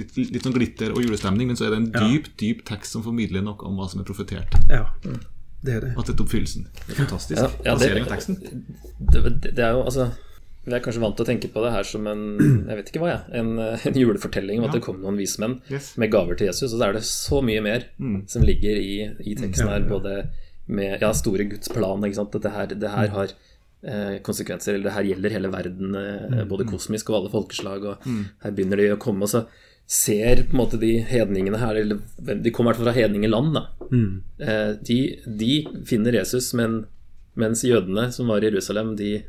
litt, 0.00 0.16
litt 0.18 0.42
sånn 0.42 0.56
glitter 0.56 0.96
og 0.96 1.04
julestemning, 1.04 1.52
men 1.52 1.60
så 1.60 1.68
er 1.68 1.76
det 1.76 1.82
en 1.82 1.90
dyp, 1.94 2.32
dyp 2.40 2.64
tekst 2.66 2.96
som 2.96 3.04
formidler 3.06 3.44
noe 3.44 3.60
om 3.68 3.76
hva 3.78 3.86
som 3.92 4.00
er 4.02 4.08
profetert. 4.08 4.56
ja. 4.72 4.86
Det 5.58 5.72
er 5.74 5.80
det. 5.82 5.88
At 5.98 6.06
dette 6.06 6.22
er 6.22 6.22
oppfyllelsen. 6.22 6.66
Det 6.86 6.92
er 6.92 6.98
fantastisk. 7.00 7.38
Ja, 7.40 7.48
ja, 7.66 7.72
det, 7.74 7.86
det, 9.10 9.22
det 9.56 9.64
er 9.64 9.72
jo 9.74 9.80
altså 9.82 10.04
Vi 10.68 10.76
er 10.76 10.82
kanskje 10.84 11.00
vant 11.02 11.16
til 11.16 11.24
å 11.24 11.28
tenke 11.30 11.48
på 11.52 11.62
det 11.64 11.70
her 11.72 11.86
som 11.88 12.06
en 12.10 12.22
jeg 12.68 12.76
vet 12.78 12.90
ikke 12.92 13.00
hva 13.02 13.10
jeg, 13.14 13.22
en, 13.40 13.54
en 13.58 13.96
julefortelling 14.02 14.60
om 14.60 14.68
at 14.68 14.76
det 14.76 14.82
kom 14.84 14.98
noen 15.02 15.16
vismenn 15.20 15.58
Yes. 15.72 15.94
med 16.00 16.12
gaver 16.12 16.36
til 16.38 16.50
Jesus. 16.50 16.72
Og 16.72 16.76
så 16.78 16.86
er 16.88 16.98
det 16.98 17.04
så 17.08 17.40
mye 17.44 17.62
mer 17.64 17.86
som 18.28 18.44
ligger 18.44 18.76
i, 18.80 18.92
i 19.24 19.34
teksten 19.38 19.70
her, 19.72 19.86
både 19.88 20.18
med 20.68 21.00
ja, 21.00 21.12
store 21.16 21.46
Guds 21.48 21.70
plan. 21.72 22.04
Ikke 22.04 22.20
sant? 22.20 22.34
At 22.36 22.44
det 22.44 22.52
her, 22.52 22.74
det 22.84 22.90
her 22.92 23.08
har 23.14 23.32
eh, 23.82 24.18
konsekvenser, 24.26 24.74
eller 24.76 24.90
det 24.90 24.96
her 24.98 25.08
gjelder 25.08 25.34
hele 25.38 25.50
verden, 25.54 25.94
eh, 25.96 26.44
både 26.50 26.66
kosmisk 26.68 27.08
og 27.10 27.22
alle 27.22 27.32
folkeslag. 27.32 27.88
Og 27.94 28.10
her 28.44 28.52
begynner 28.52 28.76
de 28.82 28.90
å 28.92 29.00
komme. 29.00 29.24
Og 29.24 29.32
så 29.32 29.46
ser 29.88 30.42
på 30.44 30.52
en 30.52 30.60
måte 30.60 30.76
de 30.82 30.98
hedningene 31.08 31.56
her, 31.62 31.78
eller 31.80 32.02
de 32.44 32.50
kommer 32.52 32.74
i 32.74 32.76
hvert 32.76 32.82
fall 32.82 32.90
fra 32.90 32.98
hedningeland, 33.00 33.54
da. 33.56 33.62
Eh, 34.44 34.72
de, 34.84 34.98
de 35.24 35.52
finner 35.88 36.18
Jesus, 36.20 36.50
men, 36.58 36.82
mens 37.40 37.64
jødene 37.64 38.10
som 38.12 38.28
var 38.28 38.44
i 38.44 38.50
Jerusalem, 38.50 38.92
de 39.00 39.22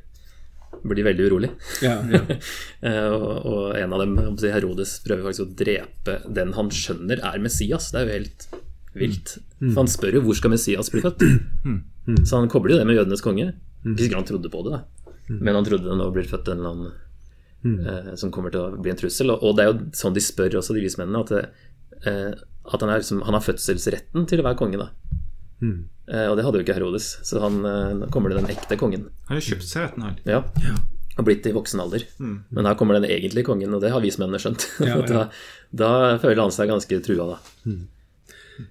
blir 0.84 1.06
veldig 1.08 1.28
urolig. 1.30 1.52
Ja, 1.86 2.00
ja. 2.14 2.24
Eh, 2.80 3.12
og, 3.12 3.46
og 3.50 3.64
en 3.76 3.92
av 3.92 4.00
dem, 4.00 4.14
Herodes, 4.40 4.94
prøver 5.04 5.26
faktisk 5.26 5.44
å 5.44 5.56
drepe 5.60 6.14
den 6.32 6.54
han 6.56 6.70
skjønner 6.72 7.20
er 7.28 7.42
Messias. 7.44 7.90
Det 7.92 8.00
er 8.00 8.06
jo 8.06 8.14
helt 8.14 8.46
vilt. 8.96 9.34
For 9.60 9.82
han 9.82 9.92
spør 9.92 10.16
jo 10.16 10.22
hvor 10.24 10.38
skal 10.40 10.54
Messias 10.54 10.92
bli 10.94 11.04
født. 11.04 11.26
Så 12.24 12.40
han 12.40 12.48
kobler 12.52 12.76
jo 12.76 12.80
det 12.80 12.88
med 12.88 12.96
jødenes 12.96 13.24
konge. 13.26 13.52
Ikke 13.84 14.06
sikkert 14.06 14.22
han 14.22 14.30
trodde 14.32 14.52
på 14.54 14.64
det, 14.66 14.78
da. 14.78 15.14
men 15.40 15.56
han 15.56 15.68
trodde 15.68 15.88
det 15.88 15.98
nå 16.00 16.10
blir 16.16 16.28
født 16.28 16.50
en 16.52 16.64
eller 16.64 16.74
annen 16.74 17.84
eh, 17.88 18.10
som 18.20 18.32
kommer 18.36 18.52
til 18.56 18.64
å 18.64 18.80
bli 18.80 18.92
en 18.92 19.00
trussel. 19.00 19.32
Og, 19.36 19.44
og 19.44 19.56
det 19.56 19.66
er 19.66 19.72
jo 19.72 19.78
sånn 20.00 20.16
de 20.16 20.24
spør 20.24 20.60
også, 20.60 20.76
de 20.76 20.84
vismennene, 20.84 21.22
at, 21.24 21.36
det, 21.36 22.08
eh, 22.08 22.34
at 22.64 22.84
han, 22.84 22.92
er, 22.92 23.04
liksom, 23.04 23.24
han 23.28 23.38
har 23.38 23.46
fødselsretten 23.46 24.28
til 24.32 24.44
å 24.44 24.48
være 24.50 24.60
konge. 24.60 24.82
da 24.82 25.19
Eh, 26.10 26.26
og 26.26 26.38
det 26.38 26.46
hadde 26.46 26.58
jo 26.60 26.66
ikke 26.66 26.78
Herodes, 26.78 27.12
så 27.28 27.42
han 27.44 27.60
eh, 27.68 28.08
kommer 28.14 28.34
det 28.34 28.40
den 28.42 28.50
ekte 28.54 28.78
kongen. 28.80 29.10
Han 29.30 29.38
har 29.38 29.46
kjøpt 29.46 29.68
seg 29.68 29.86
retten, 29.86 30.08
her. 30.08 30.18
Ja. 30.26 30.74
Og 31.20 31.28
blitt 31.28 31.46
i 31.46 31.54
voksen 31.54 31.82
alder. 31.84 32.06
Men 32.20 32.66
her 32.66 32.78
kommer 32.80 32.98
den 32.98 33.10
egentlige 33.10 33.46
kongen, 33.50 33.74
og 33.76 33.84
det 33.84 33.92
har 33.94 34.02
vismennene 34.04 34.42
skjønt. 34.42 34.66
Ja, 34.82 34.98
ja. 35.02 35.06
da, 35.06 35.24
da 35.84 35.94
føler 36.22 36.46
han 36.46 36.56
seg 36.56 36.72
ganske 36.72 37.02
trua, 37.06 37.36
da. 37.36 37.74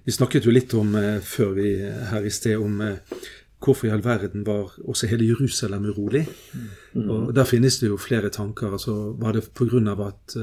Vi 0.05 0.13
snakket 0.13 0.45
jo 0.45 0.53
litt 0.53 0.73
om 0.77 0.95
eh, 0.99 1.19
før 1.25 1.53
vi 1.57 1.75
her 2.11 2.25
i 2.25 2.33
sted 2.33 2.59
om 2.59 2.81
hvorfor 3.59 3.89
i 3.89 3.91
all 3.91 4.03
verden 4.03 4.45
var 4.47 4.71
også 4.87 5.09
hele 5.11 5.27
Jerusalem 5.27 5.89
urolig. 5.91 6.25
Og 6.95 7.33
Der 7.35 7.47
finnes 7.47 7.79
det 7.81 7.89
jo 7.89 7.97
flere 7.99 8.29
tanker. 8.31 8.71
altså 8.71 9.13
Var 9.19 9.35
det 9.35 9.49
pga. 9.53 9.95
at 10.07 10.37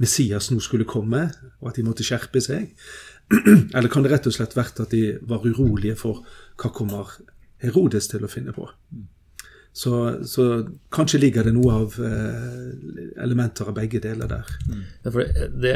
Messias 0.00 0.48
nå 0.50 0.60
skulle 0.64 0.88
komme, 0.88 1.26
og 1.60 1.68
at 1.68 1.76
de 1.76 1.84
måtte 1.84 2.06
skjerpe 2.06 2.40
seg? 2.40 2.72
Eller 3.76 3.90
kan 3.90 4.04
det 4.04 4.12
rett 4.12 4.28
og 4.28 4.34
slett 4.36 4.54
vært 4.56 4.80
at 4.84 4.94
de 4.94 5.16
var 5.26 5.46
urolige 5.46 5.96
for 5.98 6.22
hva 6.60 6.70
kommer 6.74 7.10
Herodes 7.62 8.08
til 8.12 8.24
å 8.26 8.30
finne 8.30 8.54
på? 8.54 8.68
Så, 9.76 9.92
så 10.24 10.44
kanskje 10.94 11.20
ligger 11.20 11.44
det 11.44 11.52
noe 11.52 11.74
av 11.82 11.96
eh, 12.00 12.68
elementer 13.20 13.68
av 13.68 13.74
begge 13.76 14.00
deler 14.00 14.30
der. 14.30 14.52
Ja, 15.04 15.10
for 15.10 15.20
det, 15.52 15.74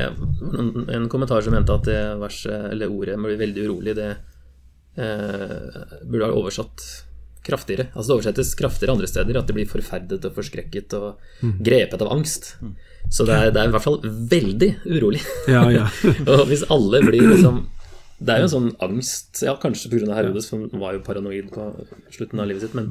en, 0.57 0.71
en 0.89 1.09
kommentar 1.13 1.45
som 1.45 1.53
mente 1.53 1.75
at 1.77 1.85
det 1.85 1.99
verset, 2.23 2.71
eller 2.71 2.89
ordet, 2.89 3.19
blir 3.21 3.43
veldig 3.43 3.67
urolig, 3.67 3.97
det 3.99 4.09
eh, 4.97 6.01
burde 6.07 6.31
ha 6.31 6.33
oversatt 6.33 6.87
kraftigere. 7.47 7.89
Altså 7.95 8.11
Det 8.11 8.17
oversettes 8.19 8.55
kraftigere 8.59 8.95
andre 8.97 9.09
steder. 9.11 9.39
At 9.41 9.49
de 9.49 9.57
blir 9.57 9.69
forferdet 9.71 10.25
og 10.29 10.37
forskrekket 10.37 10.97
og 10.99 11.45
grepet 11.65 12.03
av 12.05 12.13
angst. 12.13 12.55
Så 13.11 13.27
det 13.27 13.37
er, 13.37 13.51
det 13.55 13.63
er 13.63 13.71
i 13.71 13.75
hvert 13.75 13.87
fall 13.87 14.01
veldig 14.05 14.71
urolig. 14.87 15.23
Ja, 15.51 15.65
ja. 15.73 15.87
og 16.31 16.47
hvis 16.51 16.67
alle 16.71 17.03
blir 17.07 17.27
liksom 17.33 17.65
Det 18.21 18.35
er 18.35 18.43
jo 18.43 18.49
en 18.51 18.53
sånn 18.53 18.73
angst, 18.85 19.41
ja, 19.47 19.55
kanskje 19.57 19.89
pga. 19.95 20.13
Herodes, 20.13 20.51
han 20.53 20.69
var 20.83 20.93
jo 20.93 21.05
paranoid 21.07 21.49
på 21.55 21.71
slutten 22.13 22.43
av 22.43 22.51
livet 22.51 22.67
sitt, 22.67 22.75
men, 22.77 22.91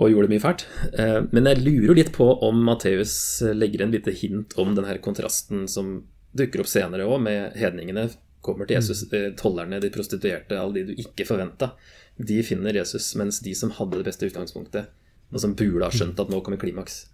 og 0.00 0.08
gjorde 0.14 0.30
mye 0.32 0.40
fælt. 0.40 0.64
Eh, 0.96 1.18
Men 1.28 1.50
jeg 1.50 1.60
lurer 1.60 1.98
litt 1.98 2.12
på 2.16 2.30
om 2.46 2.62
Matteus 2.64 3.12
legger 3.52 3.84
en 3.84 3.92
lite 3.92 4.14
hint 4.16 4.56
om 4.56 4.72
den 4.74 4.88
her 4.88 4.96
kontrasten 5.04 5.68
som 5.68 5.98
dukker 6.32 6.62
opp 6.62 6.70
senere 6.72 7.04
òg, 7.04 7.20
med 7.20 7.58
hedningene 7.60 8.08
kommer 8.40 8.64
til 8.64 8.78
Jesus, 8.78 9.04
eh, 9.12 9.32
tollerne, 9.36 9.80
de 9.82 9.92
prostituerte, 9.92 10.56
alle 10.56 10.80
de 10.80 10.84
du 10.88 11.02
ikke 11.04 11.26
forventa. 11.28 11.74
De 12.16 12.40
finner 12.44 12.76
Jesus, 12.76 13.12
mens 13.16 13.40
de 13.44 13.54
som 13.56 13.72
hadde 13.76 14.00
det 14.00 14.08
beste 14.10 14.28
utgangspunktet, 14.28 14.90
og 15.30 15.42
som 15.42 15.54
burde 15.56 15.86
ha 15.86 15.94
skjønt 15.94 16.20
at 16.20 16.32
nå 16.32 16.40
kommer 16.44 16.60
klimaks 16.60 17.04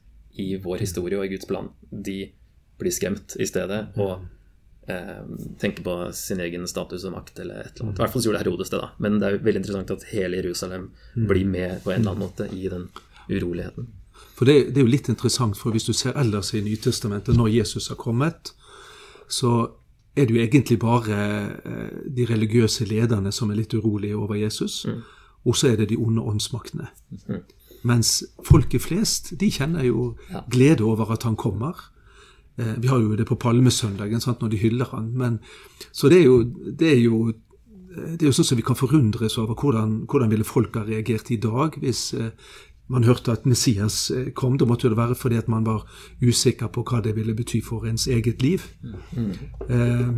i 0.41 0.55
vår 0.61 0.83
historie 0.85 1.19
og 1.19 1.27
i 1.27 1.35
Guds 1.35 1.49
plan, 1.49 1.69
de 1.91 2.31
blir 2.81 2.93
skremt 2.93 3.37
i 3.41 3.47
stedet 3.49 3.83
og 3.97 4.27
eh, 4.89 5.23
tenker 5.61 5.85
på 5.85 5.95
sin 6.17 6.41
egen 6.45 6.67
status 6.69 7.07
og 7.09 7.15
makt 7.17 7.41
eller 7.45 7.63
et 7.63 7.77
eller 7.77 7.89
annet. 7.89 8.01
I 8.01 8.05
hvert 8.05 8.15
fall 8.15 8.25
så 8.25 8.31
gjorde 8.31 8.43
Herodes 8.43 8.73
det, 8.73 8.81
da. 8.83 8.91
Men 9.03 9.21
det 9.21 9.29
er 9.29 9.37
jo 9.37 9.45
veldig 9.47 9.63
interessant 9.63 9.95
at 9.97 10.09
hele 10.13 10.43
Jerusalem 10.43 10.91
blir 11.15 11.49
med 11.49 11.81
på 11.85 11.93
en 11.93 12.03
eller 12.03 12.17
annen 12.17 12.27
måte 12.27 12.49
i 12.53 12.69
den 12.73 12.91
uroligheten. 13.31 13.89
For 14.37 14.49
det, 14.49 14.75
det 14.75 14.81
er 14.81 14.87
jo 14.87 14.93
litt 14.93 15.09
interessant, 15.13 15.57
for 15.57 15.73
hvis 15.73 15.89
du 15.89 15.95
ser 15.97 16.17
ellers 16.21 16.53
i 16.57 16.63
Nytestamentet, 16.65 17.37
når 17.37 17.55
Jesus 17.55 17.89
har 17.93 17.99
kommet, 18.01 18.53
så 19.29 19.73
er 20.17 20.25
det 20.27 20.35
jo 20.35 20.41
egentlig 20.43 20.79
bare 20.79 21.17
eh, 21.65 21.91
de 22.17 22.27
religiøse 22.27 22.85
lederne 22.89 23.33
som 23.33 23.51
er 23.51 23.55
litt 23.57 23.75
urolige 23.75 24.17
over 24.17 24.35
Jesus, 24.35 24.87
og 25.45 25.55
så 25.57 25.69
er 25.73 25.77
det 25.77 25.89
de 25.91 25.97
onde 25.97 26.23
åndsmaktene. 26.23 26.89
Mens 27.87 28.25
folket 28.45 28.83
flest, 28.83 29.35
de 29.41 29.51
kjenner 29.51 29.85
jo 29.87 30.17
Ja. 30.33 30.41
glede 30.51 30.81
over 30.85 31.11
at 31.13 31.23
han 31.23 31.37
kommer. 31.37 31.75
Eh, 32.59 32.75
Vi 32.83 32.89
har 32.89 32.99
jo 33.01 33.17
det 33.17 33.27
på 33.27 33.35
palmesøndagen 33.39 34.21
sant, 34.21 34.41
når 34.41 34.49
de 34.51 34.57
hyller 34.57 34.85
han. 34.91 35.13
Men, 35.15 35.39
så 35.93 36.09
det 36.09 36.21
er 36.21 36.25
jo, 36.25 36.43
det 36.79 36.93
er 36.93 37.01
jo 37.05 37.33
det 37.97 38.23
er 38.23 38.27
jo 38.27 38.33
sånn 38.33 38.45
som 38.45 38.57
vi 38.59 38.63
kan 38.63 38.77
forundres 38.77 39.39
over 39.39 39.55
hvordan, 39.55 40.05
hvordan 40.07 40.31
ville 40.31 40.45
folk 40.45 40.75
ha 40.77 40.83
reagert 40.85 41.31
i 41.31 41.37
dag 41.37 41.79
hvis 41.81 42.13
eh, 42.15 42.31
man 42.89 43.05
hørte 43.05 43.33
at 43.33 43.47
Messias 43.47 44.11
eh, 44.11 44.29
kom. 44.33 44.59
Da 44.59 44.65
måtte 44.65 44.87
jo 44.87 44.93
det 44.95 44.99
være 44.99 45.15
fordi 45.19 45.37
at 45.41 45.49
man 45.49 45.65
var 45.67 45.83
usikker 46.23 46.69
på 46.69 46.85
hva 46.87 47.01
det 47.03 47.17
ville 47.17 47.35
bety 47.35 47.61
for 47.65 47.87
ens 47.87 48.07
eget 48.07 48.43
liv. 48.43 48.63
Eh, 49.69 50.09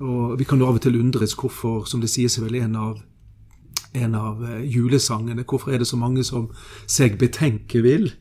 og 0.00 0.38
vi 0.38 0.44
kan 0.44 0.58
jo 0.58 0.66
av 0.68 0.78
og 0.78 0.82
til 0.84 1.00
undres 1.00 1.34
hvorfor, 1.34 1.84
som 1.86 2.00
det 2.00 2.10
sies 2.10 2.38
vel 2.42 2.54
en 2.54 2.76
av, 2.76 3.02
en 3.94 4.14
av 4.14 4.42
eh, 4.44 4.62
julesangene, 4.70 5.44
hvorfor 5.44 5.72
er 5.74 5.78
det 5.82 5.86
så 5.90 5.96
mange 5.98 6.24
som 6.24 6.48
seg 6.86 7.18
betenke 7.18 7.82
vil 7.82 8.12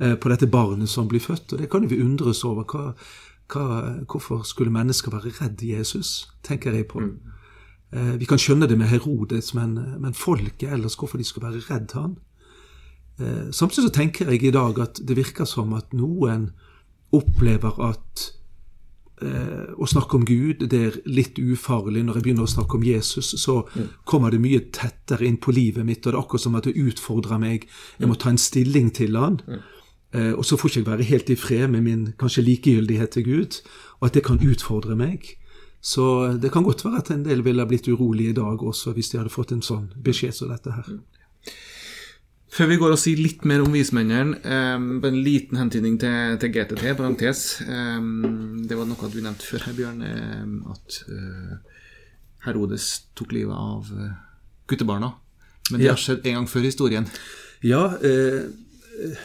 eh, 0.00 0.14
på 0.14 0.28
dette 0.28 0.46
barnet 0.50 0.88
som 0.90 1.08
blir 1.08 1.22
født? 1.22 1.52
Og 1.52 1.58
det 1.62 1.70
kan 1.70 1.82
jo 1.82 1.88
vi 1.94 2.02
undres 2.02 2.44
over. 2.44 2.66
Hva, 2.68 2.92
hva, 3.48 3.64
hvorfor 4.10 4.42
skulle 4.44 4.70
mennesker 4.74 5.14
være 5.14 5.32
redd 5.40 5.62
Jesus, 5.64 6.28
tenker 6.42 6.74
jeg 6.74 6.88
på. 6.90 7.00
Eh, 7.92 8.14
Vi 8.20 8.26
kan 8.28 8.38
skjønne 8.38 8.68
det 8.68 8.76
med 8.78 8.90
Herodes, 8.90 9.54
men, 9.54 9.74
men 10.00 10.14
folket 10.14 10.72
ellers, 10.72 10.98
hvorfor 10.98 11.18
de 11.18 11.24
skulle 11.24 11.48
være 11.48 11.64
redd 11.70 11.94
han? 11.94 12.18
Eh, 13.18 13.50
Samtidig 13.50 13.88
så 13.88 13.94
tenker 13.94 14.30
jeg 14.30 14.42
i 14.48 14.54
dag 14.54 14.78
at 14.82 15.00
det 15.04 15.16
virker 15.18 15.48
som 15.48 15.72
at 15.78 15.94
noen 15.96 16.50
opplever 17.14 17.78
at 17.88 18.26
eh, 19.22 19.72
å 19.74 19.88
snakke 19.88 20.18
om 20.18 20.26
Gud 20.28 20.66
det 20.70 20.82
er 20.90 21.00
litt 21.08 21.38
ufarlig. 21.40 22.04
Når 22.04 22.20
jeg 22.20 22.26
begynner 22.28 22.46
å 22.46 22.52
snakke 22.52 22.78
om 22.78 22.86
Jesus, 22.86 23.32
så 23.40 23.62
kommer 24.04 24.30
det 24.34 24.42
mye 24.44 24.66
tettere 24.74 25.26
inn 25.26 25.40
på 25.40 25.54
livet 25.56 25.86
mitt, 25.88 26.04
og 26.04 26.12
det 26.12 26.16
er 26.16 26.22
akkurat 26.22 26.46
som 26.46 26.60
at 26.60 26.68
det 26.68 26.76
utfordrer 26.78 27.40
meg. 27.42 27.66
Jeg 27.98 28.10
må 28.10 28.18
ta 28.18 28.30
en 28.30 28.40
stilling 28.40 28.92
til 28.94 29.18
han. 29.18 29.40
Eh, 30.14 30.32
og 30.32 30.44
så 30.46 30.56
får 30.56 30.70
ikke 30.70 30.80
jeg 30.80 30.90
være 30.92 31.10
helt 31.10 31.30
i 31.30 31.36
fred 31.36 31.66
med 31.74 31.84
min 31.84 32.06
kanskje 32.20 32.46
likegyldighet 32.46 33.16
til 33.16 33.26
Gud, 33.26 33.60
og 34.00 34.08
at 34.08 34.14
det 34.16 34.24
kan 34.24 34.40
utfordre 34.40 34.96
meg. 34.96 35.34
Så 35.80 36.38
det 36.42 36.50
kan 36.52 36.64
godt 36.66 36.84
være 36.84 36.98
at 36.98 37.10
en 37.14 37.24
del 37.24 37.44
ville 37.46 37.66
blitt 37.66 37.88
urolig 37.88 38.30
i 38.30 38.36
dag 38.36 38.62
også, 38.62 38.92
hvis 38.92 39.12
de 39.12 39.20
hadde 39.20 39.30
fått 39.30 39.52
en 39.54 39.62
sånn 39.62 39.92
beskjed 40.02 40.34
som 40.34 40.50
dette 40.50 40.72
her. 40.74 40.88
Før 42.48 42.70
vi 42.70 42.78
går 42.80 42.94
og 42.94 43.00
sier 43.00 43.20
litt 43.20 43.42
mer 43.48 43.60
om 43.60 43.74
vismennene, 43.76 44.38
um, 44.48 44.86
en 45.04 45.18
liten 45.24 45.58
hentydning 45.60 45.98
til, 46.00 46.38
til 46.40 46.52
GTT, 46.54 46.84
parentes. 46.96 47.42
Um, 47.68 48.62
det 48.68 48.78
var 48.78 48.88
noe 48.88 49.10
du 49.12 49.18
nevnte 49.20 49.44
før, 49.44 49.66
her, 49.68 49.74
Bjørn, 49.76 50.00
um, 50.00 50.54
at 50.72 50.96
uh, 51.12 51.58
Herodes 52.46 52.86
tok 53.18 53.34
livet 53.36 53.52
av 53.52 53.90
uh, 53.92 54.14
guttebarna. 54.70 55.12
Men 55.68 55.82
det 55.82 55.90
Ja. 55.90 55.92
har 55.92 56.00
skjedd 56.00 56.24
en 56.24 56.38
gang 56.40 56.48
før 56.48 56.64
i 56.64 56.70
historien. 56.72 57.10
Ja, 57.62 57.82
uh, 58.00 58.48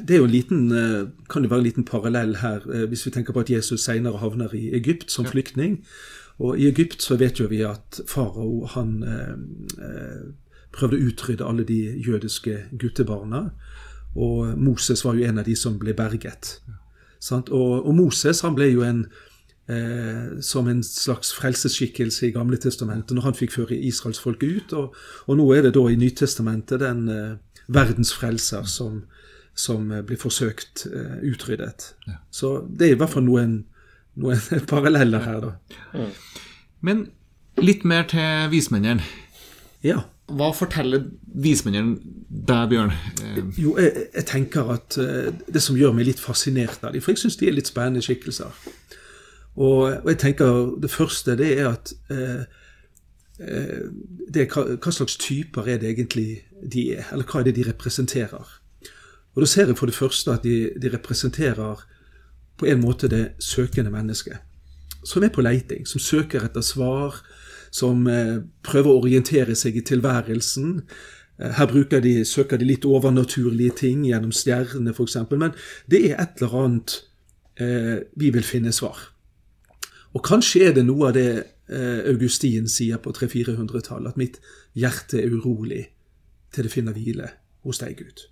det 0.04 0.18
er 0.18 0.20
jo 0.20 0.28
en 0.28 0.36
liten, 0.36 0.68
kan 1.32 1.42
jo 1.42 1.50
være 1.50 1.64
en 1.64 1.66
liten 1.66 1.86
parallell 1.88 2.36
her, 2.44 2.62
hvis 2.92 3.08
vi 3.08 3.12
tenker 3.16 3.34
på 3.34 3.42
at 3.42 3.50
Jesus 3.50 3.82
senere 3.88 4.20
havner 4.22 4.52
i 4.54 4.68
Egypt 4.78 5.10
som 5.10 5.26
flyktning. 5.26 5.80
Og 6.38 6.60
i 6.60 6.68
Egypt 6.68 7.02
så 7.02 7.18
vet 7.18 7.40
jo 7.40 7.48
vi 7.50 7.64
at 7.66 7.98
farao 8.06 8.68
han 8.76 8.92
prøvde 10.74 10.98
å 10.98 11.10
utrydde 11.10 11.46
alle 11.48 11.66
de 11.68 11.80
jødiske 12.04 12.58
guttebarna. 12.80 13.48
Og 14.16 14.58
Moses 14.58 15.06
var 15.06 15.18
jo 15.18 15.28
en 15.28 15.42
av 15.42 15.48
de 15.48 15.56
som 15.58 15.78
ble 15.82 15.96
berget. 15.98 16.58
Sant? 17.24 17.50
Og, 17.50 17.86
og 17.88 17.96
Moses 17.98 18.44
han 18.46 18.56
ble 18.58 18.70
jo 18.74 18.84
en 18.86 19.06
eh, 19.72 20.40
som 20.42 20.68
en 20.68 20.84
slags 20.84 21.34
frelsesskikkelse 21.38 22.28
i 22.28 22.34
Gamle 22.36 22.60
testamentet 22.62 23.16
når 23.16 23.30
han 23.30 23.38
fikk 23.38 23.56
føre 23.56 23.80
israelsfolket 23.80 24.58
ut. 24.58 24.78
Og, 24.80 25.02
og 25.28 25.40
nå 25.40 25.48
er 25.56 25.68
det 25.68 25.74
da 25.78 25.86
i 25.90 26.00
Nytestamentet 26.00 26.84
den 26.84 27.08
eh, 27.10 27.36
verdens 27.68 28.14
frelser 28.16 28.68
som, 28.70 29.04
som 29.56 29.92
eh, 29.92 30.04
blir 30.06 30.20
forsøkt 30.22 30.88
eh, 30.92 31.20
utryddet. 31.32 31.94
Så 32.32 32.60
det 32.70 32.90
er 32.90 32.98
i 32.98 33.02
hvert 33.02 33.16
fall 33.16 33.28
noen, 33.28 33.62
noen 34.20 34.42
paralleller 34.72 35.26
her, 35.26 35.50
da. 35.50 36.08
Men 36.84 37.08
litt 37.62 37.86
mer 37.88 38.08
til 38.12 38.50
vismennene. 38.52 39.06
Ja. 39.84 40.04
Hva 40.32 40.54
forteller 40.56 41.04
vismennene 41.44 41.98
deg, 42.30 42.70
Bjørn? 42.72 42.94
Jo, 43.60 43.76
jeg, 43.82 44.08
jeg 44.14 44.26
tenker 44.30 44.70
at 44.72 44.96
eh, 45.02 45.34
det 45.52 45.62
som 45.62 45.76
gjør 45.78 45.92
meg 45.98 46.08
litt 46.08 46.22
fascinert 46.24 46.84
av 46.84 46.96
dem, 46.96 47.04
for 47.04 47.12
jeg 47.12 47.26
syns 47.26 47.40
de 47.42 47.50
er 47.50 47.58
litt 47.58 47.68
spennende 47.68 48.04
skikkelser. 48.06 48.56
Og, 49.54 49.82
og 50.00 50.08
jeg 50.10 50.20
tenker 50.24 50.72
det 50.82 50.90
første 50.90 51.36
det 51.38 51.52
er 51.58 51.68
at 51.74 51.92
eh, 52.14 52.46
eh, 53.44 53.84
det 54.34 54.48
hva, 54.56 54.66
hva 54.80 54.96
slags 54.96 55.20
typer 55.22 55.68
er 55.70 55.84
det 55.84 55.92
egentlig 55.92 56.28
de 56.64 56.88
er, 56.96 57.06
eller 57.12 57.28
hva 57.28 57.42
er 57.42 57.50
det 57.50 57.58
de 57.60 57.68
representerer. 57.68 58.56
Og 59.34 59.44
da 59.44 59.50
ser 59.50 59.68
jeg 59.68 59.78
for 59.78 59.90
det 59.90 59.98
første 59.98 60.34
at 60.34 60.48
de, 60.48 60.72
de 60.80 60.94
representerer 60.94 61.84
på 62.58 62.70
en 62.70 62.82
måte 62.82 63.10
det 63.12 63.34
søkende 63.44 63.92
mennesket. 63.92 64.40
Som 65.04 65.26
er 65.26 65.34
på 65.34 65.44
leiting, 65.44 65.88
som 65.90 66.00
søker 66.00 66.46
etter 66.46 66.64
svar, 66.64 67.20
som 67.74 68.06
eh, 68.08 68.38
prøver 68.66 68.92
å 68.92 69.02
orientere 69.02 69.56
seg 69.58 69.80
i 69.80 69.86
tilværelsen. 69.86 70.76
Eh, 71.42 71.56
her 71.58 72.02
de, 72.06 72.14
søker 72.26 72.62
de 72.62 72.68
litt 72.70 72.86
overnaturlige 72.86 73.78
ting 73.82 74.04
gjennom 74.06 74.34
stjernene 74.36 74.94
f.eks. 74.94 75.18
Men 75.32 75.56
det 75.90 76.04
er 76.12 76.22
et 76.22 76.42
eller 76.42 76.58
annet 76.62 77.00
eh, 77.58 78.06
vi 78.20 78.30
vil 78.36 78.46
finne 78.46 78.74
svar. 78.76 79.00
Og 80.14 80.22
kanskje 80.26 80.68
er 80.68 80.78
det 80.78 80.86
noe 80.86 81.10
av 81.10 81.18
det 81.18 81.50
Augustin 81.74 82.68
sier 82.70 83.00
på 83.02 83.14
300-400-tallet, 83.16 84.12
at 84.12 84.18
mitt 84.20 84.36
hjerte 84.78 85.16
er 85.18 85.32
urolig 85.32 85.88
til 86.54 86.68
det 86.68 86.74
finner 86.74 86.94
hvile 86.94 87.30
hos 87.66 87.80
deg, 87.82 87.96
Gud. 87.98 88.26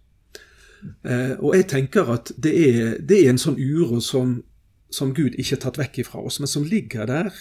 Og 1.39 1.55
jeg 1.55 1.65
tenker 1.71 2.11
at 2.11 2.33
det 2.37 2.51
er, 2.51 2.91
det 2.99 3.21
er 3.23 3.31
en 3.31 3.41
sånn 3.41 3.57
uro 3.57 4.01
som, 4.03 4.35
som 4.93 5.15
Gud 5.15 5.39
ikke 5.39 5.55
har 5.55 5.63
tatt 5.63 5.79
vekk 5.79 6.01
ifra 6.03 6.21
oss, 6.27 6.37
men 6.43 6.51
som 6.51 6.67
ligger 6.67 7.09
der 7.09 7.31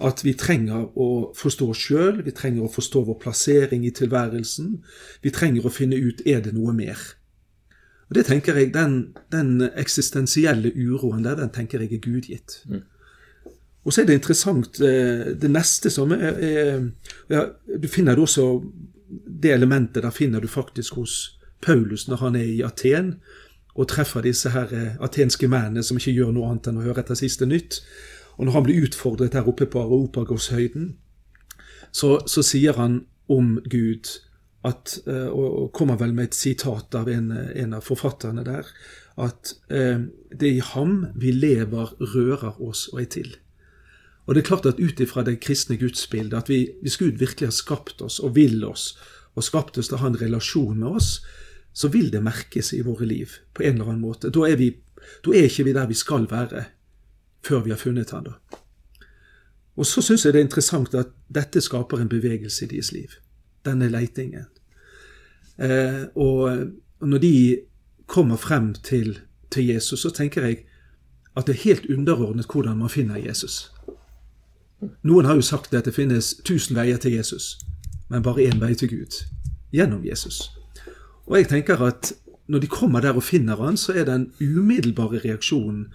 at 0.00 0.22
vi 0.24 0.34
trenger 0.38 0.86
å 0.96 1.08
forstå 1.36 1.70
oss 1.72 1.80
sjøl, 1.88 2.20
vi 2.24 2.34
trenger 2.36 2.64
å 2.64 2.72
forstå 2.72 3.02
vår 3.08 3.18
plassering 3.20 3.84
i 3.84 3.92
tilværelsen. 3.94 4.76
Vi 5.22 5.32
trenger 5.34 5.66
å 5.66 5.72
finne 5.74 5.98
ut 5.98 6.22
er 6.26 6.40
det 6.44 6.54
noe 6.56 6.72
mer. 6.76 7.00
Og 8.08 8.16
det 8.16 8.24
tenker 8.26 8.56
jeg, 8.56 8.72
Den, 8.74 9.14
den 9.30 9.70
eksistensielle 9.74 10.72
uroen 10.74 11.22
der, 11.22 11.36
den 11.36 11.52
tenker 11.54 11.80
jeg 11.80 11.92
er 11.92 12.02
gudgitt. 12.02 12.62
Mm. 12.66 12.82
Og 13.84 13.92
så 13.92 14.02
er 14.02 14.06
det 14.08 14.18
interessant 14.18 14.80
eh, 14.84 15.30
det 15.40 15.50
neste 15.50 15.90
som 15.90 16.12
er, 16.12 16.36
er 16.36 16.90
ja, 17.32 17.46
Du 17.80 17.88
finner 17.88 18.14
det 18.14 18.22
også 18.22 18.62
det 19.10 19.52
elementet 19.54 20.02
der 20.02 20.10
finner 20.14 20.40
du 20.40 20.46
faktisk 20.48 20.94
hos 21.00 21.38
Paulus 21.62 22.06
når 22.08 22.16
han 22.16 22.36
er 22.36 22.46
i 22.46 22.62
Aten 22.62 23.16
og 23.74 23.88
treffer 23.88 24.22
disse 24.22 24.50
her 24.50 24.72
eh, 24.74 24.96
atenske 25.00 25.48
mennene 25.48 25.82
som 25.82 25.98
ikke 25.98 26.14
gjør 26.14 26.34
noe 26.34 26.50
annet 26.50 26.70
enn 26.70 26.80
å 26.80 26.84
høre 26.84 27.02
etter 27.04 27.18
siste 27.18 27.46
nytt. 27.46 27.80
Og 28.40 28.46
når 28.48 28.56
han 28.56 28.64
blir 28.64 28.86
utfordret 28.86 29.34
der 29.36 29.48
oppe 29.48 29.66
på 29.68 29.82
Areopagoshøyden, 29.82 30.94
så, 31.92 32.14
så 32.24 32.40
sier 32.46 32.78
han 32.80 33.02
om 33.28 33.58
Gud 33.68 34.08
at, 34.64 34.94
eh, 35.04 35.28
og 35.28 35.74
kommer 35.76 35.98
vel 36.00 36.14
med 36.16 36.30
et 36.30 36.38
sitat 36.38 36.96
av 36.96 37.10
en, 37.12 37.28
en 37.36 37.76
av 37.76 37.84
forfatterne 37.84 38.44
der, 38.46 38.70
at 39.20 39.52
eh, 39.68 40.06
det 40.32 40.48
er 40.48 40.56
i 40.56 40.64
ham 40.72 41.10
vi 41.20 41.34
lever, 41.36 41.92
rører 42.14 42.56
oss 42.64 42.86
og 42.94 43.04
er 43.04 43.12
til. 43.12 43.30
Og 44.24 44.34
det 44.34 44.42
er 44.44 44.48
klart 44.48 44.70
at 44.72 44.80
Ut 44.80 45.04
ifra 45.04 45.26
det 45.26 45.36
kristne 45.44 45.76
gudsbildet, 45.76 46.38
at 46.38 46.48
vi, 46.48 46.62
hvis 46.80 46.96
Gud 46.96 47.20
virkelig 47.20 47.50
har 47.50 47.56
skapt 47.56 48.00
oss 48.00 48.22
og 48.24 48.38
vil 48.40 48.64
oss, 48.64 48.94
og 49.36 49.44
skapt 49.44 49.76
oss 49.76 49.92
til 49.92 50.00
å 50.00 50.04
ha 50.06 50.14
en 50.14 50.20
relasjon 50.20 50.80
med 50.80 50.96
oss, 50.96 51.18
så 51.76 51.92
vil 51.92 52.08
det 52.12 52.24
merkes 52.24 52.72
i 52.72 52.80
våre 52.88 53.04
liv 53.04 53.36
på 53.52 53.68
en 53.68 53.76
eller 53.76 53.92
annen 53.92 54.04
måte. 54.08 54.32
Da 54.32 54.48
er, 54.48 54.56
vi, 54.56 54.72
da 55.26 55.36
er 55.36 55.50
ikke 55.50 55.68
vi 55.68 55.76
der 55.76 55.92
vi 55.92 55.98
skal 55.98 56.24
være 56.30 56.70
før 57.46 57.64
vi 57.64 57.70
har 57.70 57.80
funnet 57.80 58.10
han 58.10 58.24
da. 58.24 58.36
Og 59.76 59.86
så 59.86 60.02
syns 60.02 60.24
jeg 60.24 60.34
det 60.34 60.40
er 60.40 60.48
interessant 60.48 60.94
at 60.94 61.12
dette 61.32 61.60
skaper 61.60 62.00
en 62.00 62.08
bevegelse 62.08 62.64
i 62.64 62.68
deres 62.68 62.92
liv. 62.92 63.14
Denne 63.64 63.88
leitingen. 63.88 64.46
Eh, 65.60 66.04
og 66.14 66.70
når 67.00 67.18
de 67.18 67.60
kommer 68.06 68.36
frem 68.36 68.74
til, 68.74 69.18
til, 69.50 69.66
Jesus, 69.66 70.00
så 70.00 70.10
tenker 70.10 70.44
jeg 70.44 70.64
at 71.36 71.46
det 71.46 71.54
er 71.54 71.64
helt 71.64 71.86
underordnet 71.90 72.46
hvordan 72.52 72.78
man 72.78 72.90
finner 72.90 73.16
Jesus. 73.16 73.72
Noen 75.02 75.24
har 75.24 75.34
jo 75.34 75.44
sagt 75.44 75.74
at 75.74 75.84
det 75.84 75.94
finnes 75.94 76.34
tusen 76.44 76.76
veier 76.76 76.96
til 76.96 77.12
Jesus, 77.12 77.58
men 78.08 78.22
bare 78.22 78.48
én 78.48 78.60
vei 78.60 78.74
til 78.74 78.88
Gud. 78.88 79.20
Gjennom 79.72 80.04
Jesus. 80.04 80.50
Og 81.26 81.36
jeg 81.36 81.48
tenker 81.48 81.80
at 81.84 82.12
når 82.48 82.58
de 82.58 82.66
kommer 82.66 83.00
der 83.00 83.14
og 83.14 83.22
finner 83.22 83.56
han, 83.56 83.76
så 83.76 83.92
er 83.92 84.04
den 84.04 84.32
umiddelbare 84.40 85.20
reaksjonen 85.24 85.92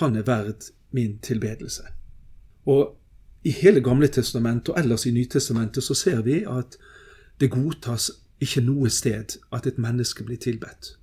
han 0.00 0.16
er 0.16 0.22
verd 0.22 0.70
min 0.90 1.18
tilbedelse. 1.18 1.82
Og 2.66 2.96
i 3.44 3.50
hele 3.50 3.80
Gamle 3.80 4.08
testamentet 4.08 4.68
og 4.68 4.80
ellers 4.80 5.06
i 5.06 5.10
Nytestamentet 5.10 5.84
så 5.84 5.94
ser 5.94 6.22
vi 6.22 6.42
at 6.48 6.76
det 7.40 7.50
godtas 7.50 8.10
ikke 8.40 8.62
noe 8.66 8.90
sted 8.90 9.38
at 9.52 9.66
et 9.66 9.78
menneske 9.78 10.24
blir 10.24 10.38
tilbedt. 10.42 10.96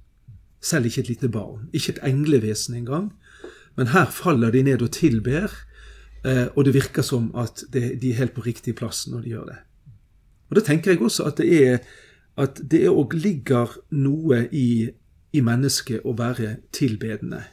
Selv 0.62 0.86
ikke 0.86 1.02
et 1.02 1.10
lite 1.10 1.30
barn. 1.30 1.70
Ikke 1.74 1.96
et 1.96 2.04
englevesen 2.04 2.76
engang. 2.76 3.14
Men 3.76 3.88
her 3.88 4.10
faller 4.12 4.52
de 4.52 4.64
ned 4.64 4.82
og 4.82 4.92
tilber, 4.92 5.52
eh, 6.26 6.48
og 6.56 6.66
det 6.66 6.74
virker 6.74 7.02
som 7.02 7.32
at 7.36 7.64
de 7.74 8.10
er 8.10 8.20
helt 8.20 8.34
på 8.34 8.42
riktig 8.42 8.76
plass 8.76 9.08
når 9.08 9.22
de 9.22 9.30
gjør 9.30 9.46
det. 9.46 9.58
Og 10.50 10.56
Da 10.56 10.62
tenker 10.62 10.92
jeg 10.92 11.02
også 11.02 11.24
at 11.24 11.38
det 11.38 11.68
er 11.68 11.78
at 12.38 12.60
det 12.72 12.88
òg 12.92 13.16
ligger 13.16 13.78
noe 13.96 14.46
i, 14.52 14.90
i 15.32 15.42
mennesket 15.44 16.04
å 16.04 16.16
være 16.18 16.58
tilbedende. 16.76 17.44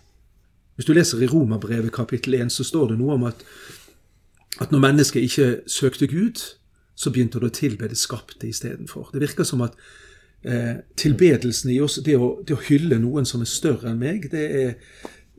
Hvis 0.82 0.88
du 0.88 0.96
leser 0.96 1.20
i 1.22 1.26
Romerbrevet 1.30 1.92
kapittel 1.94 2.34
1, 2.34 2.48
så 2.50 2.64
står 2.66 2.88
det 2.90 2.96
noe 2.98 3.14
om 3.14 3.28
at, 3.28 3.44
at 4.58 4.72
når 4.74 4.80
mennesket 4.82 5.22
ikke 5.22 5.44
søkte 5.70 6.08
Gud, 6.10 6.40
så 6.98 7.12
begynte 7.14 7.38
det 7.38 7.50
å 7.52 7.54
tilbe 7.54 7.86
det 7.86 7.98
skapte 8.00 8.48
istedenfor. 8.48 9.12
Det 9.14 9.20
virker 9.22 9.46
som 9.46 9.62
at 9.62 9.76
eh, 10.42 10.80
tilbedelsen 10.98 11.70
i 11.70 11.76
oss, 11.84 12.00
det 12.02 12.16
å, 12.18 12.32
det 12.42 12.56
å, 12.56 12.64
hylle 12.66 12.98
noen 12.98 13.28
som 13.30 13.44
er 13.46 13.50
større 13.52 13.92
enn 13.92 14.00
meg, 14.02 14.26
det, 14.32 14.42
er, 14.42 14.74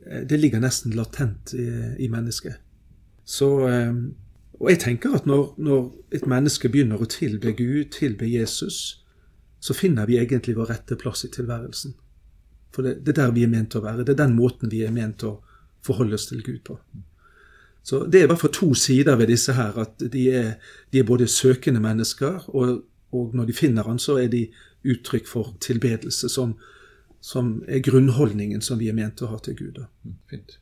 eh, 0.08 0.23
det 0.32 0.39
ligger 0.39 0.63
nesten 0.63 0.95
latent 0.95 1.51
i, 1.60 1.67
i 1.99 2.08
mennesket. 2.08 2.63
Så, 3.27 3.49
eh, 3.67 3.91
og 4.62 4.71
jeg 4.71 4.79
tenker 4.86 5.19
at 5.19 5.27
når, 5.27 5.58
når, 5.60 5.89
et 6.15 6.23
menneske 6.23 6.71
begynner 6.71 7.03
å 7.03 7.10
tilbe 7.12 7.51
Gud, 7.60 7.91
tilbe 7.97 8.32
Jesus, 8.32 8.79
så 9.60 9.75
finner 9.75 10.08
vi 10.08 10.21
egentlig 10.23 10.56
vår 10.56 10.71
rette 10.71 10.95
plass 11.03 11.27
i 11.27 11.34
tilværelsen. 11.36 11.99
For 12.74 12.86
det, 12.86 13.00
det, 13.06 13.14
er 13.14 13.26
der 13.26 13.34
vi 13.36 13.46
er 13.46 13.52
ment 13.52 13.76
å 13.78 13.84
være. 13.84 14.06
Det 14.06 14.16
er 14.16 14.24
den 14.26 14.38
måten 14.38 14.72
vi 14.72 14.82
er 14.86 14.94
ment 14.94 15.24
å 15.28 15.36
forholde 15.86 16.18
oss 16.18 16.30
til 16.30 16.42
Gud 16.46 16.64
på. 16.66 16.78
Så 17.84 18.06
Det 18.06 18.22
er 18.22 18.26
i 18.26 18.32
hvert 18.32 18.40
fall 18.40 18.54
to 18.56 18.74
sider 18.80 19.18
ved 19.20 19.30
disse 19.30 19.54
her. 19.54 19.78
At 19.84 20.00
de 20.00 20.24
er, 20.32 20.54
de 20.92 21.00
er 21.02 21.08
både 21.08 21.28
søkende 21.28 21.84
mennesker, 21.84 22.48
og, 22.56 22.84
og, 23.12 23.36
når 23.36 23.52
de 23.52 23.58
finner 23.58 23.84
Han, 23.84 24.00
så 24.00 24.18
er 24.24 24.32
de 24.32 24.48
uttrykk 24.84 25.28
for 25.28 25.54
tilbedelse, 25.64 26.30
som, 26.30 26.56
som, 27.22 27.62
er 27.68 27.84
grunnholdningen 27.84 28.62
som 28.62 28.80
vi 28.80 28.90
er 28.90 28.98
ment 28.98 29.22
å 29.22 29.32
ha 29.32 29.40
til 29.44 29.56
Gud. 29.60 29.80
Da. 29.80 29.88
fint. 30.32 30.58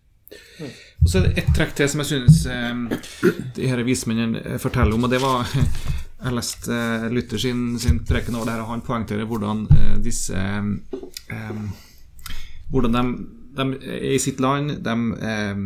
Og 1.02 1.10
så 1.10 1.20
er 1.20 1.28
det 1.28 1.42
ett 1.42 1.50
trekk 1.56 1.74
til 1.76 1.90
som 1.92 2.02
jeg 2.04 2.10
synes 2.12 2.46
eh, 2.48 3.34
de 3.58 3.68
her 3.68 3.82
vismennene 3.84 4.40
eh, 4.54 4.60
forteller 4.64 4.96
om, 4.96 5.04
og 5.04 5.12
det 5.12 5.20
var 5.20 5.44
Jeg 6.22 6.36
leste 6.38 6.76
eh, 6.76 7.08
Luther 7.10 7.42
sin, 7.42 7.80
sin 7.82 8.00
preken 8.06 8.38
over 8.38 8.52
der, 8.52 8.62
og 8.62 8.70
han 8.70 8.84
poengterer 8.86 9.26
hvordan 9.26 9.66
eh, 9.74 9.96
disse 10.06 10.38
eh, 10.38 11.64
hvordan 12.72 12.98
de, 12.98 13.04
de, 13.58 13.68
er 13.92 14.16
i 14.16 14.20
sitt 14.22 14.40
land. 14.44 14.78
De 14.86 14.96
eh, 15.30 15.64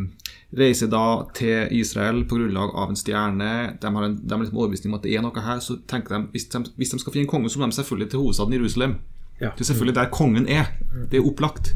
reiser 0.57 0.89
da 0.91 1.05
til 1.35 1.73
Israel 1.79 2.23
på 2.25 2.39
grunnlag 2.39 2.73
av 2.75 2.91
en 2.91 2.99
stjerne. 2.99 3.51
De 3.81 3.91
har 3.97 4.07
en, 4.07 4.19
de 4.21 4.33
har 4.33 4.43
liksom 4.43 4.61
overbevisning 4.61 4.93
om 4.93 4.99
at 4.99 5.07
det 5.07 5.15
er 5.15 5.25
noe 5.25 5.45
her. 5.47 5.61
Så 5.63 5.79
tenker 5.89 6.15
de 6.15 6.35
hvis, 6.35 6.47
de 6.53 6.63
hvis 6.75 6.95
de, 6.95 7.01
skal 7.01 7.15
finne 7.15 7.27
en 7.27 7.33
konge, 7.35 7.51
så 7.51 7.61
må 7.61 7.69
de 7.69 7.77
selvfølgelig 7.79 8.11
til 8.11 8.23
hovedstaden 8.23 8.57
Jerusalem. 8.57 8.99
Ja. 9.41 9.51
Det 9.55 9.65
er 9.65 9.71
selvfølgelig 9.71 9.97
der 9.97 10.13
kongen 10.13 10.47
er. 10.47 10.71
Det 11.11 11.19
er 11.19 11.27
opplagt. 11.27 11.75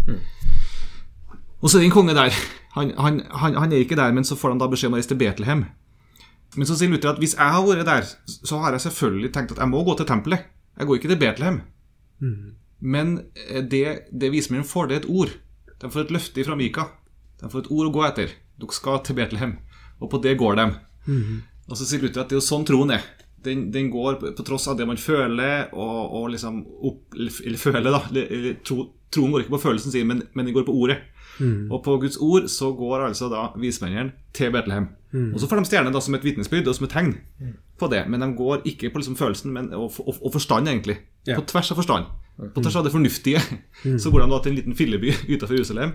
Og 1.59 1.69
så 1.69 1.77
er 1.77 1.81
det 1.81 1.89
en 1.89 1.97
konge 1.97 2.15
der. 2.15 2.31
Han, 2.75 2.93
han, 2.97 3.21
han, 3.31 3.55
han, 3.55 3.71
er 3.71 3.83
ikke 3.83 3.95
der, 3.95 4.13
men 4.15 4.23
så 4.23 4.35
får 4.35 4.53
han 4.53 4.61
da 4.61 4.69
beskjed 4.71 4.91
om 4.91 4.95
å 4.95 4.99
reise 4.99 5.11
til 5.11 5.19
Betlehem. 5.19 5.65
Men 6.55 6.65
så 6.65 6.77
sier 6.77 6.89
Luther 6.89 7.11
at 7.11 7.19
hvis 7.21 7.35
jeg 7.35 7.53
har 7.53 7.65
vært 7.65 7.85
der, 7.85 8.07
så 8.25 8.61
har 8.63 8.73
jeg 8.73 8.85
selvfølgelig 8.87 9.33
tenkt 9.33 9.51
at 9.53 9.59
jeg 9.61 9.69
må 9.69 9.83
gå 9.85 9.97
til 9.97 10.07
tempelet. 10.09 10.47
Jeg 10.79 10.87
går 10.87 10.99
ikke 10.99 11.11
til 11.11 11.19
Betlehem. 11.19 11.59
Mm. 12.23 12.55
Men 12.79 13.19
eh, 13.35 13.63
det, 13.63 14.09
det 14.11 14.31
vismennene 14.33 14.67
får, 14.67 14.87
det 14.87 14.95
er 14.95 15.03
et 15.03 15.11
ord. 15.11 15.35
De 15.79 15.91
får 15.91 16.07
et 16.07 16.13
løfte 16.15 16.45
fra 16.47 16.57
Mika. 16.59 16.89
De 17.39 17.49
får 17.51 17.65
et 17.65 17.71
ord 17.71 17.89
å 17.89 17.93
gå 17.95 18.05
etter. 18.07 18.35
Dere 18.59 18.75
skal 18.75 19.01
til 19.03 19.17
Betlehem. 19.19 19.57
Og 19.99 20.11
på 20.11 20.19
det 20.23 20.37
går 20.39 20.55
de. 20.55 20.65
Mm 21.07 21.23
-hmm. 21.23 21.39
Og 21.69 21.77
så 21.77 21.85
sier 21.85 22.01
Luther 22.01 22.21
at 22.21 22.29
det 22.29 22.35
er 22.35 22.41
jo 22.41 22.47
sånn 22.47 22.65
troen 22.65 22.91
er. 22.91 23.03
Den, 23.43 23.71
den, 23.71 23.89
går 23.89 24.15
på 24.35 24.43
tross 24.43 24.67
av 24.67 24.77
det 24.77 24.87
man 24.87 24.97
føler, 24.97 25.69
og, 25.73 26.13
og 26.13 26.29
liksom 26.29 26.65
opp, 26.81 27.15
Eller 27.15 27.57
føler, 27.57 27.91
da. 27.91 28.01
Tro, 28.63 28.89
troen 29.11 29.31
går 29.31 29.41
ikke 29.41 29.55
på 29.55 29.61
følelsen 29.69 29.91
sin, 29.91 30.07
men, 30.07 30.23
men 30.33 30.45
den 30.45 30.53
går 30.53 30.65
på 30.67 30.75
ordet. 30.75 30.97
Mm. 31.39 31.71
Og 31.71 31.83
på 31.83 31.97
Guds 31.97 32.17
ord 32.17 32.49
så 32.51 32.73
går 32.75 33.05
altså 33.07 33.29
da 33.29 33.47
vismennene 33.55 34.11
til 34.33 34.51
Betlehem. 34.51 34.89
Mm. 35.11 35.33
Og 35.33 35.39
så 35.39 35.47
får 35.47 35.61
de 35.61 35.65
stjerne 35.65 35.93
da 35.93 36.01
som 36.03 36.15
et 36.15 36.25
vitnesbyrd 36.25 36.67
og 36.67 36.75
som 36.75 36.85
et 36.85 36.91
tegn 36.93 37.13
mm. 37.39 37.53
på 37.79 37.87
det. 37.87 38.03
Men 38.09 38.19
de 38.19 38.33
går 38.35 38.65
ikke 38.65 38.89
på 38.89 38.99
liksom 38.99 39.15
følelsen 39.15 39.53
men, 39.53 39.73
og, 39.73 39.93
og, 40.03 40.19
og 40.19 40.33
forstand, 40.35 40.67
egentlig. 40.67 40.99
Yeah. 41.27 41.39
På 41.39 41.47
tvers 41.47 41.71
av 41.71 41.79
forstand. 41.79 42.11
På 42.39 42.61
tvers 42.63 42.75
av 42.79 42.85
det 42.85 42.91
fornuftige 42.93 43.41
mm. 43.83 43.99
så 43.99 44.11
går 44.11 44.23
de 44.23 44.29
da 44.31 44.39
til 44.39 44.53
en 44.53 44.59
liten 44.61 44.75
filleby 44.75 45.11
utenfor 45.33 45.57
Jerusalem, 45.57 45.93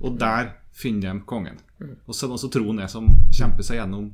og 0.00 0.18
der 0.20 0.54
finner 0.72 1.12
de 1.12 1.24
kongen. 1.28 1.58
Og 2.06 2.14
så 2.14 2.26
er 2.26 2.30
det 2.30 2.38
også 2.38 2.50
troen 2.54 2.80
er 2.80 2.88
som 2.88 3.10
kjemper 3.34 3.66
seg 3.66 3.80
gjennom 3.80 4.06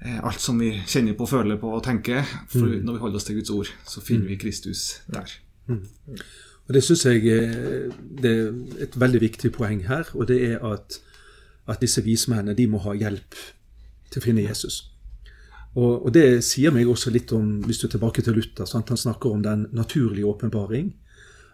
eh, 0.00 0.18
alt 0.22 0.40
som 0.40 0.60
vi 0.60 0.70
kjenner 0.88 1.18
på, 1.18 1.28
føler 1.28 1.60
på 1.60 1.72
og 1.76 1.84
tenker. 1.84 2.24
For 2.48 2.64
mm. 2.64 2.86
når 2.86 2.96
vi 2.96 3.02
holder 3.04 3.20
oss 3.20 3.28
til 3.28 3.36
Guds 3.40 3.52
ord, 3.52 3.72
så 3.88 4.04
finner 4.04 4.32
vi 4.32 4.40
Kristus 4.40 5.02
der. 5.12 5.34
Og 6.62 6.74
Det 6.74 6.84
syns 6.84 7.04
jeg 7.04 7.26
det 8.22 8.30
er 8.30 8.52
et 8.86 8.96
veldig 9.00 9.20
viktig 9.20 9.52
poeng 9.52 9.82
her, 9.88 10.08
og 10.14 10.28
det 10.30 10.38
er 10.52 10.62
at, 10.64 11.00
at 11.68 11.82
disse 11.82 12.04
vismennene 12.04 12.56
de 12.56 12.68
må 12.70 12.80
ha 12.86 12.94
hjelp 12.96 13.36
til 14.12 14.22
å 14.22 14.24
finne 14.24 14.46
Jesus. 14.46 14.91
Og, 15.74 16.04
og, 16.04 16.10
det 16.12 16.42
sier 16.44 16.72
meg 16.74 16.88
også 16.88 17.12
litt 17.14 17.32
om, 17.32 17.62
hvis 17.64 17.80
du 17.80 17.86
er 17.86 17.94
tilbake 17.94 18.24
til 18.24 18.36
Luther, 18.36 18.68
sant? 18.68 18.90
han 18.92 19.00
snakker 19.00 19.32
om 19.32 19.44
den 19.44 19.66
naturlige 19.72 20.28
åpenbaring. 20.28 20.90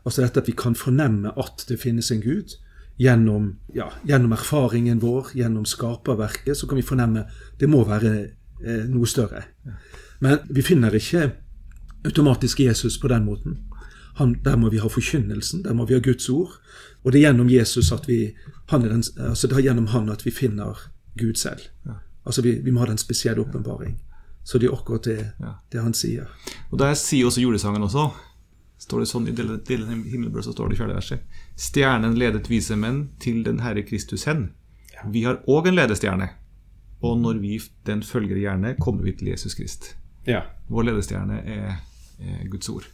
Altså 0.05 0.25
dette 0.25 0.43
at 0.43 0.49
vi 0.51 0.57
kan 0.59 0.75
fornemme 0.79 1.35
at 1.39 1.63
det 1.69 1.79
finnes 1.81 2.11
en 2.11 2.25
Gud. 2.25 2.57
Gjennom, 2.99 3.53
ja, 3.77 3.87
gjennom 4.03 4.33
erfaringen 4.35 4.99
vår, 4.99 5.31
gjennom 5.39 5.67
skaperverket, 5.69 6.57
så 6.59 6.67
kan 6.67 6.81
vi 6.81 6.87
fornemme 6.87 7.29
det 7.61 7.69
må 7.71 7.85
være 7.87 8.15
eh, 8.19 8.89
noe 8.91 9.07
større. 9.07 9.45
Men 10.19 10.41
vi 10.51 10.65
finner 10.67 10.97
ikke 10.99 11.29
automatisk 12.09 12.65
Jesus 12.65 12.99
på 12.99 13.11
den 13.13 13.29
måten. 13.29 13.61
Han, 14.19 14.35
der 14.43 14.59
må 14.59 14.73
vi 14.75 14.81
ha 14.83 14.91
forkynnelsen, 14.91 15.63
der 15.63 15.79
må 15.79 15.87
vi 15.87 15.95
ha 15.95 16.03
Guds 16.03 16.27
ord. 16.35 16.59
Og 17.05 17.13
det 17.13 17.21
er 17.21 17.29
gjennom 17.29 17.53
Jesus 17.53 17.93
at 17.95 18.11
vi, 18.11 18.33
han 18.73 18.83
den, 18.83 19.05
altså 19.29 19.47
det 19.47 19.61
er 19.61 19.69
gjennom 19.69 19.93
han 19.95 20.11
at 20.11 20.27
vi 20.27 20.35
finner 20.35 20.91
Gud 21.15 21.39
selv. 21.39 21.63
Altså 22.27 22.43
vi, 22.43 22.59
vi 22.65 22.75
må 22.75 22.83
ha 22.83 22.91
den 22.91 22.99
spesielle 22.99 23.47
åpenbaring. 23.47 23.95
Så 24.49 24.57
det 24.61 24.71
er 24.71 24.79
akkurat 24.79 25.05
det, 25.05 25.19
Ja. 25.43 25.59
det 25.71 25.83
han 25.85 25.93
sier. 25.93 26.29
Og 26.73 26.79
der 26.81 26.95
sier 26.97 27.29
også 27.29 27.43
julesangen 27.43 27.85
også 27.85 28.09
står 28.79 29.03
det 29.03 29.09
sånn 29.11 29.29
i 29.29 29.35
delen 29.35 29.91
av 29.91 30.07
himmelblå, 30.09 30.43
så 30.43 30.55
står 30.55 30.71
det 30.71 30.79
i 30.79 30.81
fjerde 30.81 30.97
verset. 30.97 31.39
Stjernen 31.59 32.15
ledet 32.19 32.49
vise 32.51 32.77
menn 32.79 33.09
til 33.23 33.43
den 33.47 33.61
Herre 33.65 33.83
Kristus 33.87 34.25
hen. 34.31 34.53
Vi 35.13 35.25
har 35.27 35.43
òg 35.51 35.69
en 35.69 35.79
ledestjerne, 35.79 36.31
og 37.03 37.19
når 37.23 37.41
vi 37.43 37.59
den 37.87 38.03
følger 38.07 38.39
gjerne, 38.39 38.77
kommer 38.81 39.07
vi 39.07 39.17
til 39.19 39.33
Jesus 39.33 39.55
Krist. 39.59 39.93
Ja. 40.27 40.45
Vår 40.71 40.89
ledestjerne 40.89 41.43
er, 41.43 41.77
er 42.23 42.47
Guds 42.51 42.71
ord. 42.73 42.87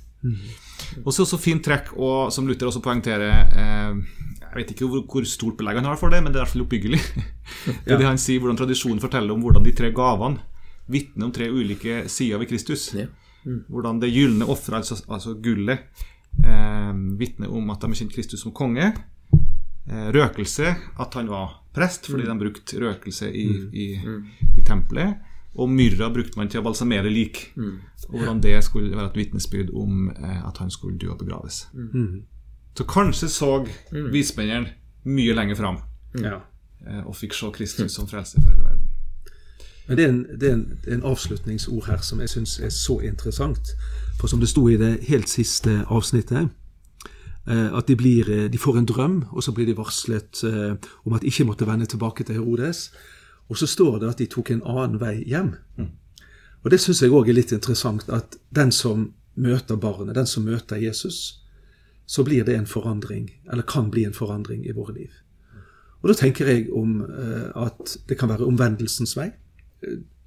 Og 1.04 1.12
så 1.12 1.24
også 1.26 1.36
fint 1.40 1.64
trekk, 1.64 1.92
og 2.00 2.32
som 2.32 2.46
Luther 2.48 2.70
også 2.70 2.80
poengterer 2.80 3.42
eh, 3.44 3.98
Jeg 4.40 4.54
vet 4.56 4.70
ikke 4.72 4.86
hvor, 4.88 5.02
hvor 5.04 5.26
stort 5.28 5.58
belegg 5.58 5.76
han 5.76 5.84
har 5.84 5.98
for 6.00 6.08
det, 6.08 6.22
men 6.24 6.32
det 6.32 6.38
er 6.40 6.42
i 6.42 6.46
hvert 6.46 6.54
fall 6.54 6.64
oppbyggelig. 6.64 7.00
det 7.84 7.92
er 7.92 8.00
det 8.00 8.08
han 8.08 8.20
sier, 8.20 8.40
hvordan 8.40 8.56
tradisjonen 8.56 9.02
forteller 9.04 9.36
om 9.36 9.44
hvordan 9.44 9.66
de 9.66 9.74
tre 9.76 9.92
gavene 9.92 10.40
vitner 10.86 11.26
om 11.26 11.32
tre 11.32 11.48
ulike 11.50 12.04
sider 12.08 12.38
ved 12.38 12.48
Kristus. 12.48 12.90
Ja. 12.94 13.06
Hvordan 13.68 14.00
det 14.00 14.12
gylne 14.14 14.46
offeret, 14.48 14.82
altså, 14.82 14.96
altså 15.08 15.34
gullet, 15.34 15.84
eh, 16.44 16.94
vitner 17.20 17.52
om 17.52 17.70
at 17.70 17.80
de 17.80 17.90
har 17.92 18.00
kjent 18.00 18.14
Kristus 18.14 18.40
som 18.42 18.52
konge. 18.56 18.92
Eh, 19.84 20.08
røkelse, 20.16 20.76
at 20.98 21.14
han 21.14 21.28
var 21.28 21.60
prest, 21.74 22.06
fordi 22.08 22.24
de 22.24 22.38
brukte 22.40 22.80
røkelse 22.80 23.28
i, 23.28 23.46
i, 23.72 23.86
i 24.56 24.64
tempelet. 24.64 25.20
Og 25.54 25.68
myrra 25.70 26.08
brukte 26.10 26.38
man 26.40 26.48
til 26.50 26.62
å 26.62 26.64
balsamere 26.66 27.10
lik. 27.12 27.52
Og 28.08 28.16
hvordan 28.18 28.40
det 28.42 28.56
skulle 28.64 28.96
være 28.96 29.12
et 29.12 29.16
vitnesbyrd 29.20 29.70
om 29.76 30.08
eh, 30.10 30.40
at 30.48 30.58
han 30.58 30.70
skulle 30.70 30.98
dø 30.98 31.12
og 31.12 31.18
begraves. 31.20 31.66
Så 32.74 32.84
kanskje 32.90 33.28
så 33.30 33.50
vismennene 33.92 34.72
mye 35.04 35.34
lenger 35.36 35.54
fram 35.54 35.76
ja. 36.18 36.40
eh, 36.88 37.02
og 37.06 37.14
fikk 37.14 37.36
se 37.36 37.50
Kristus 37.54 37.94
som 37.94 38.08
frelser. 38.08 38.40
Men 39.86 39.96
det 39.96 40.04
er, 40.04 40.08
en, 40.08 40.26
det, 40.40 40.48
er 40.48 40.54
en, 40.54 40.78
en 40.88 41.02
avslutningsord 41.04 41.86
her 41.90 42.00
som 42.04 42.20
jeg 42.22 42.32
syns 42.32 42.56
er 42.60 42.72
så 42.72 42.98
interessant. 43.04 43.74
For 44.20 44.30
som 44.30 44.40
det 44.40 44.48
sto 44.48 44.64
i 44.68 44.78
det 44.80 45.02
helt 45.10 45.28
siste 45.28 45.82
avsnittet, 45.92 46.48
eh, 47.48 47.68
at 47.68 47.88
de, 47.88 47.96
blir, 47.96 48.30
eh, 48.30 48.46
de 48.50 48.60
får 48.60 48.78
en 48.80 48.88
drøm, 48.88 49.18
og 49.32 49.44
så 49.44 49.52
blir 49.52 49.68
de 49.68 49.76
varslet 49.76 50.40
eh, 50.48 50.88
om 51.04 51.16
at 51.16 51.20
de 51.20 51.28
ikke 51.28 51.44
måtte 51.44 51.68
vende 51.68 51.86
tilbake 51.86 52.24
til 52.24 52.40
Herodes. 52.40 52.90
Og 53.52 53.60
så 53.60 53.68
står 53.68 53.98
det 54.00 54.08
at 54.14 54.24
de 54.24 54.30
tok 54.32 54.54
en 54.54 54.64
annen 54.64 54.96
vei 55.00 55.18
hjem. 55.28 55.52
Og 56.64 56.70
det 56.72 56.80
syns 56.80 57.02
jeg 57.04 57.12
òg 57.12 57.28
er 57.28 57.36
litt 57.36 57.52
interessant, 57.52 58.08
at 58.08 58.38
den 58.56 58.72
som 58.72 59.10
møter 59.36 59.76
barnet, 59.76 60.16
den 60.16 60.26
som 60.26 60.46
møter 60.48 60.80
Jesus, 60.80 61.42
så 62.06 62.24
blir 62.24 62.44
det 62.44 62.56
en 62.56 62.66
forandring, 62.68 63.28
eller 63.52 63.68
kan 63.68 63.90
bli 63.92 64.06
en 64.08 64.16
forandring 64.16 64.64
i 64.64 64.72
våre 64.72 64.94
liv. 64.96 65.12
Og 66.00 66.08
da 66.08 66.16
tenker 66.16 66.48
jeg 66.48 66.70
om 66.72 67.02
at 67.56 67.96
det 68.08 68.16
kan 68.20 68.28
være 68.28 68.48
omvendelsens 68.48 69.12
vei 69.16 69.30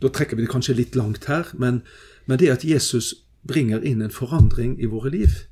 da 0.02 0.12
trekker 0.13 0.38
vi 0.38 0.46
det 0.46 0.52
kanskje 0.52 0.78
litt 0.78 0.96
langt 0.96 1.26
her, 1.26 1.50
men, 1.58 1.82
men 2.26 2.39
det 2.39 2.52
at 2.54 2.65
Jesus 2.65 3.13
bringer 3.48 3.84
inn 3.86 4.02
en 4.02 4.13
forandring 4.13 4.76
i 4.82 4.89
våre 4.89 5.10
liv, 5.13 5.43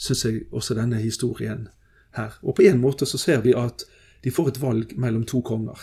syns 0.00 0.24
jeg 0.24 0.44
også 0.52 0.76
denne 0.78 1.00
historien 1.02 1.68
her. 2.16 2.38
Og 2.42 2.56
på 2.56 2.68
en 2.68 2.80
måte 2.80 3.06
så 3.06 3.18
ser 3.20 3.42
vi 3.44 3.56
at 3.56 3.84
de 4.24 4.32
får 4.32 4.52
et 4.52 4.62
valg 4.62 4.94
mellom 5.00 5.24
to 5.28 5.42
konger. 5.44 5.80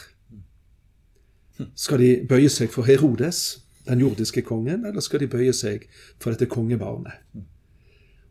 Skal 1.75 2.01
de 2.01 2.09
bøye 2.29 2.49
seg 2.53 2.69
for 2.73 2.85
Herodes, 2.85 3.59
den 3.87 4.01
jordiske 4.03 4.43
kongen, 4.45 4.85
eller 4.85 5.01
skal 5.01 5.23
de 5.23 5.29
bøye 5.31 5.53
seg 5.53 5.87
for 6.21 6.33
dette 6.33 6.49
kongebarnet? 6.51 7.13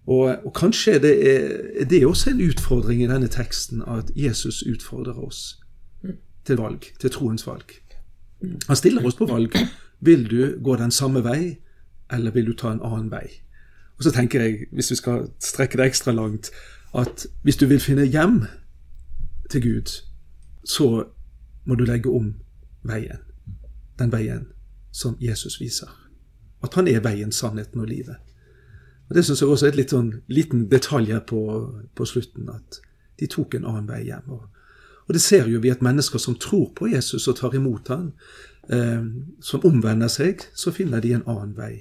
Og, 0.07 0.37
og 0.47 0.53
kanskje 0.55 1.01
det 1.03 1.15
er, 1.27 1.47
det 1.91 2.03
er 2.03 2.07
også 2.07 2.31
en 2.31 2.45
utfordring 2.47 3.03
i 3.03 3.09
denne 3.11 3.29
teksten, 3.29 3.83
at 3.83 4.13
Jesus 4.15 4.63
utfordrer 4.63 5.19
oss 5.19 5.59
til 6.47 6.61
valg, 6.61 6.87
til 7.01 7.11
troens 7.11 7.47
valg. 7.47 7.75
Han 8.43 8.77
stiller 8.77 9.07
oss 9.07 9.17
på 9.17 9.27
valg. 9.27 9.57
Vil 10.01 10.31
du 10.31 10.59
gå 10.63 10.77
den 10.77 10.91
samme 10.91 11.25
vei, 11.25 11.57
eller 12.13 12.31
vil 12.31 12.47
du 12.47 12.53
ta 12.53 12.73
en 12.73 12.83
annen 12.85 13.11
vei? 13.11 13.27
Og 13.97 14.05
så 14.05 14.13
tenker 14.13 14.43
jeg, 14.43 14.67
hvis 14.73 14.91
vi 14.91 14.97
skal 14.97 15.29
strekke 15.41 15.79
det 15.79 15.87
ekstra 15.87 16.13
langt, 16.13 16.51
at 16.95 17.27
hvis 17.43 17.57
du 17.57 17.67
vil 17.67 17.81
finne 17.81 18.05
hjem 18.05 18.45
til 19.51 19.63
Gud, 19.63 20.03
så 20.65 21.05
må 21.65 21.75
du 21.75 21.85
legge 21.85 22.11
om 22.11 22.35
veien. 22.83 23.23
Den 23.99 24.13
veien 24.13 24.47
som 24.93 25.17
Jesus 25.21 25.61
viser. 25.61 25.89
At 26.63 26.75
han 26.75 26.89
er 26.89 27.01
veien, 27.01 27.33
sannheten 27.33 27.81
og 27.81 27.87
livet. 27.87 28.17
Og 29.09 29.15
Det 29.15 29.25
syns 29.25 29.41
jeg 29.41 29.49
også 29.49 29.67
er 29.67 29.75
et 29.75 29.81
litt 29.81 29.95
sånn 29.95 30.13
liten 30.29 30.67
detalj 30.71 31.13
her 31.13 31.21
på, 31.21 31.41
på 31.95 32.05
slutten, 32.05 32.49
at 32.51 32.81
de 33.21 33.29
tok 33.31 33.55
en 33.55 33.65
annen 33.65 33.89
vei 33.89 34.03
hjem. 34.09 34.31
Og, 34.35 34.47
og 35.07 35.15
det 35.15 35.23
ser 35.23 35.47
jo 35.51 35.61
vi 35.63 35.71
at 35.71 35.85
mennesker 35.85 36.19
som 36.23 36.39
tror 36.41 36.73
på 36.77 36.91
Jesus 36.91 37.29
og 37.31 37.39
tar 37.39 37.55
imot 37.55 37.89
han, 37.93 38.13
eh, 38.71 39.05
som 39.41 39.67
omvender 39.67 40.11
seg, 40.11 40.49
så 40.55 40.75
finner 40.75 41.01
de 41.01 41.15
en 41.15 41.27
annen 41.27 41.55
vei. 41.59 41.75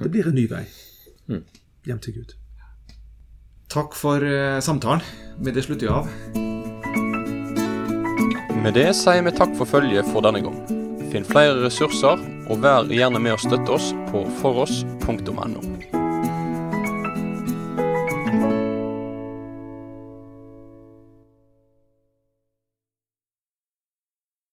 Det 0.00 0.10
blir 0.10 0.28
en 0.28 0.34
ny 0.38 0.48
vei 0.50 0.64
hjem 1.84 2.00
til 2.02 2.20
Gud. 2.20 2.34
Takk 3.72 3.96
for 3.98 4.24
eh, 4.24 4.60
samtalen. 4.60 5.04
Med 5.38 5.54
det 5.56 5.64
slutter 5.66 5.86
vi 5.86 5.92
av. 5.92 6.08
Med 8.64 8.76
det 8.78 8.90
sier 8.96 9.24
vi 9.26 9.34
takk 9.36 9.52
for 9.58 9.68
følget 9.68 10.08
for 10.12 10.24
denne 10.24 10.40
gang. 10.44 10.56
Finn 11.12 11.26
flere 11.28 11.60
ressurser, 11.66 12.22
og 12.48 12.62
vær 12.64 12.88
gjerne 12.88 13.20
med 13.20 13.36
å 13.36 13.42
støtte 13.42 13.76
oss 13.76 13.92
på 14.10 14.24
foross.no. 14.40 15.93